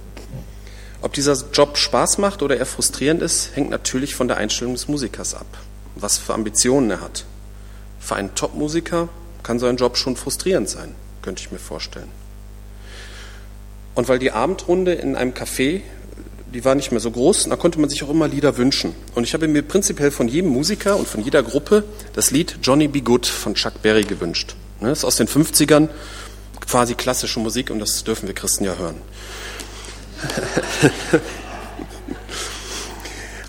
Ob 1.00 1.14
dieser 1.14 1.36
Job 1.52 1.78
Spaß 1.78 2.18
macht 2.18 2.42
oder 2.42 2.58
er 2.58 2.66
frustrierend 2.66 3.22
ist, 3.22 3.56
hängt 3.56 3.70
natürlich 3.70 4.14
von 4.14 4.28
der 4.28 4.36
Einstellung 4.36 4.74
des 4.74 4.88
Musikers 4.88 5.34
ab, 5.34 5.46
was 5.94 6.18
für 6.18 6.34
Ambitionen 6.34 6.90
er 6.90 7.00
hat. 7.00 7.24
Für 7.98 8.16
einen 8.16 8.34
Top-Musiker 8.34 9.08
kann 9.42 9.58
so 9.58 9.66
ein 9.66 9.76
Job 9.76 9.96
schon 9.96 10.16
frustrierend 10.16 10.68
sein, 10.68 10.94
könnte 11.22 11.42
ich 11.42 11.50
mir 11.50 11.58
vorstellen. 11.58 12.10
Und 13.94 14.08
weil 14.08 14.18
die 14.18 14.32
Abendrunde 14.32 14.92
in 14.92 15.16
einem 15.16 15.32
Café, 15.32 15.80
die 16.52 16.64
war 16.64 16.74
nicht 16.74 16.90
mehr 16.92 17.00
so 17.00 17.10
groß, 17.10 17.48
da 17.48 17.56
konnte 17.56 17.80
man 17.80 17.88
sich 17.88 18.04
auch 18.04 18.10
immer 18.10 18.28
Lieder 18.28 18.56
wünschen. 18.56 18.94
Und 19.14 19.24
ich 19.24 19.34
habe 19.34 19.48
mir 19.48 19.62
prinzipiell 19.62 20.10
von 20.10 20.28
jedem 20.28 20.50
Musiker 20.50 20.96
und 20.96 21.08
von 21.08 21.22
jeder 21.22 21.42
Gruppe 21.42 21.84
das 22.14 22.30
Lied 22.30 22.58
Johnny 22.62 22.88
Be 22.88 23.00
Good 23.00 23.26
von 23.26 23.54
Chuck 23.54 23.82
Berry 23.82 24.02
gewünscht. 24.02 24.54
Das 24.80 24.98
ist 24.98 25.04
aus 25.04 25.16
den 25.16 25.28
50ern 25.28 25.88
quasi 26.60 26.94
klassische 26.94 27.40
Musik 27.40 27.70
und 27.70 27.78
das 27.78 28.04
dürfen 28.04 28.26
wir 28.26 28.34
Christen 28.34 28.64
ja 28.64 28.76
hören. 28.76 28.96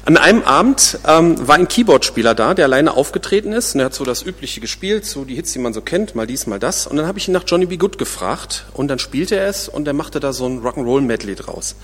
An 0.06 0.18
einem 0.18 0.44
Abend 0.44 1.00
ähm, 1.08 1.48
war 1.48 1.56
ein 1.56 1.70
Keyboardspieler 1.70 2.36
da, 2.36 2.54
der 2.54 2.66
alleine 2.66 2.94
aufgetreten 2.94 3.54
ist. 3.54 3.74
Und 3.74 3.80
er 3.80 3.86
hat 3.86 3.94
so 3.94 4.04
das 4.04 4.22
Übliche 4.22 4.60
gespielt, 4.60 5.06
so 5.06 5.24
die 5.24 5.36
Hits, 5.36 5.54
die 5.54 5.60
man 5.60 5.74
so 5.74 5.80
kennt, 5.80 6.14
mal 6.14 6.28
dies, 6.28 6.46
mal 6.46 6.60
das. 6.60 6.88
Und 6.88 6.98
dann 6.98 7.08
habe 7.08 7.20
ich 7.20 7.30
ihn 7.30 7.34
nach 7.34 7.46
Johnny 7.48 7.68
B. 7.68 7.78
Good 7.78 7.98
gefragt. 7.98 8.66
Und 8.74 8.90
dann 8.90 9.00
spielte 9.00 9.38
er 9.38 9.48
es 9.48 9.70
und 9.70 9.88
er 9.88 9.94
machte 9.94 10.20
da 10.20 10.34
so 10.34 10.46
ein 10.46 10.62
Rock'n'Roll-Medley 10.62 11.36
draus. 11.36 11.76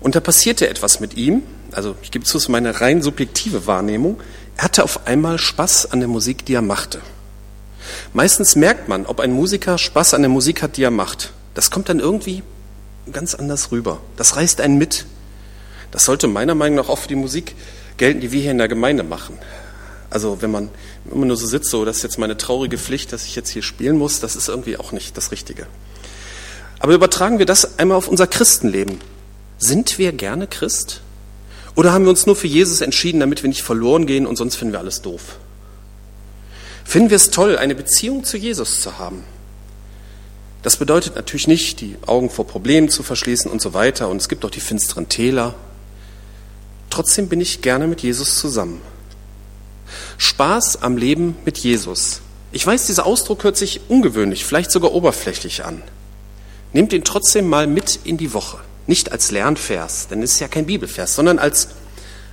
Und 0.00 0.14
da 0.14 0.20
passierte 0.20 0.68
etwas 0.68 1.00
mit 1.00 1.16
ihm. 1.16 1.42
Also 1.72 1.94
ich 2.02 2.10
gebe 2.10 2.24
zu, 2.24 2.38
es 2.38 2.44
ist 2.44 2.48
meine 2.48 2.80
rein 2.80 3.02
subjektive 3.02 3.66
Wahrnehmung. 3.66 4.20
Er 4.56 4.64
hatte 4.64 4.84
auf 4.84 5.06
einmal 5.06 5.38
Spaß 5.38 5.92
an 5.92 6.00
der 6.00 6.08
Musik, 6.08 6.44
die 6.46 6.54
er 6.54 6.62
machte. 6.62 7.00
Meistens 8.12 8.56
merkt 8.56 8.88
man, 8.88 9.06
ob 9.06 9.20
ein 9.20 9.32
Musiker 9.32 9.78
Spaß 9.78 10.14
an 10.14 10.22
der 10.22 10.28
Musik 10.28 10.62
hat, 10.62 10.76
die 10.76 10.82
er 10.82 10.90
macht. 10.90 11.32
Das 11.54 11.70
kommt 11.70 11.88
dann 11.88 11.98
irgendwie 11.98 12.42
ganz 13.12 13.34
anders 13.34 13.72
rüber. 13.72 14.00
Das 14.16 14.36
reißt 14.36 14.60
einen 14.60 14.78
mit. 14.78 15.06
Das 15.90 16.04
sollte 16.04 16.28
meiner 16.28 16.54
Meinung 16.54 16.76
nach 16.76 16.88
auch 16.88 16.98
für 16.98 17.08
die 17.08 17.16
Musik 17.16 17.54
gelten, 17.96 18.20
die 18.20 18.32
wir 18.32 18.40
hier 18.40 18.52
in 18.52 18.58
der 18.58 18.68
Gemeinde 18.68 19.02
machen. 19.02 19.38
Also 20.08 20.42
wenn 20.42 20.50
man 20.50 20.70
immer 21.10 21.26
nur 21.26 21.36
so 21.36 21.46
sitzt, 21.46 21.70
so, 21.70 21.84
das 21.84 21.98
ist 21.98 22.02
jetzt 22.02 22.18
meine 22.18 22.36
traurige 22.36 22.78
Pflicht, 22.78 23.12
dass 23.12 23.24
ich 23.24 23.36
jetzt 23.36 23.50
hier 23.50 23.62
spielen 23.62 23.96
muss, 23.96 24.20
das 24.20 24.36
ist 24.36 24.48
irgendwie 24.48 24.76
auch 24.76 24.92
nicht 24.92 25.16
das 25.16 25.30
Richtige. 25.32 25.66
Aber 26.78 26.94
übertragen 26.94 27.38
wir 27.38 27.46
das 27.46 27.78
einmal 27.78 27.96
auf 27.96 28.08
unser 28.08 28.26
Christenleben. 28.26 28.98
Sind 29.60 29.98
wir 29.98 30.12
gerne 30.12 30.46
Christ? 30.46 31.02
Oder 31.76 31.92
haben 31.92 32.04
wir 32.04 32.10
uns 32.10 32.26
nur 32.26 32.34
für 32.34 32.46
Jesus 32.46 32.80
entschieden, 32.80 33.20
damit 33.20 33.42
wir 33.42 33.48
nicht 33.48 33.62
verloren 33.62 34.06
gehen 34.06 34.26
und 34.26 34.36
sonst 34.36 34.56
finden 34.56 34.72
wir 34.72 34.80
alles 34.80 35.02
doof? 35.02 35.36
Finden 36.84 37.10
wir 37.10 37.16
es 37.16 37.30
toll, 37.30 37.56
eine 37.56 37.74
Beziehung 37.74 38.24
zu 38.24 38.36
Jesus 38.36 38.80
zu 38.80 38.98
haben? 38.98 39.22
Das 40.62 40.78
bedeutet 40.78 41.14
natürlich 41.14 41.46
nicht, 41.46 41.80
die 41.80 41.96
Augen 42.06 42.30
vor 42.30 42.46
Problemen 42.46 42.88
zu 42.88 43.02
verschließen 43.02 43.50
und 43.50 43.60
so 43.62 43.74
weiter. 43.74 44.08
Und 44.08 44.16
es 44.16 44.28
gibt 44.28 44.44
auch 44.44 44.50
die 44.50 44.60
finsteren 44.60 45.08
Täler. 45.08 45.54
Trotzdem 46.88 47.28
bin 47.28 47.40
ich 47.40 47.62
gerne 47.62 47.86
mit 47.86 48.00
Jesus 48.00 48.38
zusammen. 48.38 48.80
Spaß 50.18 50.82
am 50.82 50.96
Leben 50.96 51.36
mit 51.44 51.58
Jesus. 51.58 52.22
Ich 52.50 52.66
weiß, 52.66 52.86
dieser 52.86 53.06
Ausdruck 53.06 53.44
hört 53.44 53.56
sich 53.56 53.82
ungewöhnlich, 53.88 54.44
vielleicht 54.44 54.70
sogar 54.70 54.92
oberflächlich 54.92 55.64
an. 55.64 55.82
Nehmt 56.72 56.92
ihn 56.92 57.04
trotzdem 57.04 57.48
mal 57.48 57.66
mit 57.66 58.00
in 58.04 58.16
die 58.16 58.32
Woche. 58.32 58.58
Nicht 58.90 59.12
als 59.12 59.30
Lernvers, 59.30 60.08
denn 60.08 60.20
es 60.20 60.32
ist 60.32 60.40
ja 60.40 60.48
kein 60.48 60.66
Bibelvers, 60.66 61.14
sondern 61.14 61.38
als 61.38 61.68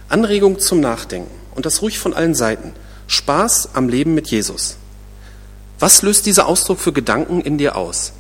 Anregung 0.09 0.57
zum 0.57 0.79
Nachdenken. 0.79 1.29
Und 1.53 1.67
das 1.67 1.83
ruhig 1.83 1.99
von 1.99 2.15
allen 2.15 2.33
Seiten. 2.33 2.73
Spaß 3.05 3.75
am 3.75 3.89
Leben 3.89 4.15
mit 4.15 4.31
Jesus. 4.31 4.77
Was 5.77 6.01
löst 6.01 6.25
dieser 6.25 6.47
Ausdruck 6.47 6.79
für 6.79 6.93
Gedanken 6.93 7.41
in 7.41 7.59
dir 7.59 7.75
aus? 7.75 8.11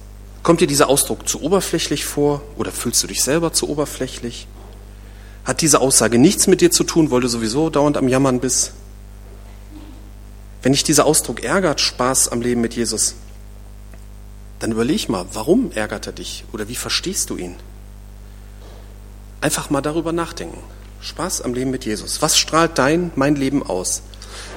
Kommt 0.43 0.61
dir 0.61 0.67
dieser 0.67 0.87
Ausdruck 0.87 1.27
zu 1.27 1.41
oberflächlich 1.41 2.05
vor 2.05 2.43
oder 2.57 2.71
fühlst 2.71 3.01
du 3.01 3.07
dich 3.07 3.23
selber 3.23 3.53
zu 3.53 3.67
oberflächlich? 3.69 4.45
Hat 5.43 5.61
diese 5.61 5.81
Aussage 5.81 6.19
nichts 6.19 6.45
mit 6.45 6.61
dir 6.61 6.69
zu 6.69 6.83
tun, 6.83 7.09
weil 7.09 7.21
du 7.21 7.29
sowieso 7.29 7.71
dauernd 7.71 7.97
am 7.97 8.07
Jammern 8.07 8.39
bist? 8.39 8.73
Wenn 10.61 10.73
dich 10.73 10.83
dieser 10.83 11.07
Ausdruck 11.07 11.43
ärgert, 11.43 11.81
Spaß 11.81 12.27
am 12.29 12.43
Leben 12.43 12.61
mit 12.61 12.75
Jesus, 12.75 13.15
dann 14.59 14.73
überleg 14.73 15.09
mal, 15.09 15.25
warum 15.33 15.71
ärgert 15.71 16.05
er 16.05 16.13
dich 16.13 16.43
oder 16.53 16.67
wie 16.67 16.75
verstehst 16.75 17.31
du 17.31 17.37
ihn? 17.37 17.55
Einfach 19.41 19.69
mal 19.69 19.81
darüber 19.81 20.11
nachdenken. 20.11 20.59
Spaß 21.01 21.41
am 21.41 21.53
Leben 21.53 21.71
mit 21.71 21.85
Jesus. 21.85 22.21
Was 22.21 22.37
strahlt 22.37 22.77
dein, 22.77 23.11
mein 23.15 23.35
Leben 23.35 23.63
aus? 23.63 24.01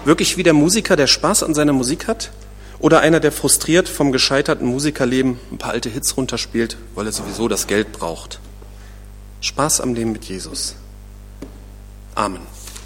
Wirklich 0.05 0.37
wie 0.37 0.43
der 0.43 0.55
Musiker, 0.55 0.97
der 0.97 1.07
Spaß 1.07 1.43
an 1.43 1.55
seiner 1.55 1.73
Musik 1.73 2.09
hat? 2.09 2.31
Oder 2.79 3.01
einer, 3.01 3.21
der 3.21 3.31
frustriert 3.31 3.89
vom 3.89 4.11
gescheiterten 4.11 4.67
Musikerleben 4.67 5.39
ein 5.53 5.59
paar 5.59 5.73
alte 5.73 5.91
Hits 5.91 6.17
runterspielt, 6.17 6.79
weil 6.95 7.07
er 7.07 7.13
sowieso 7.13 7.47
das 7.47 7.67
Geld 7.67 7.93
braucht? 7.93 8.41
Spaß 9.43 9.83
am 9.83 9.95
Leben 9.95 10.13
mit 10.13 10.25
Jesus. 10.25 10.77
Amen. 12.15 12.41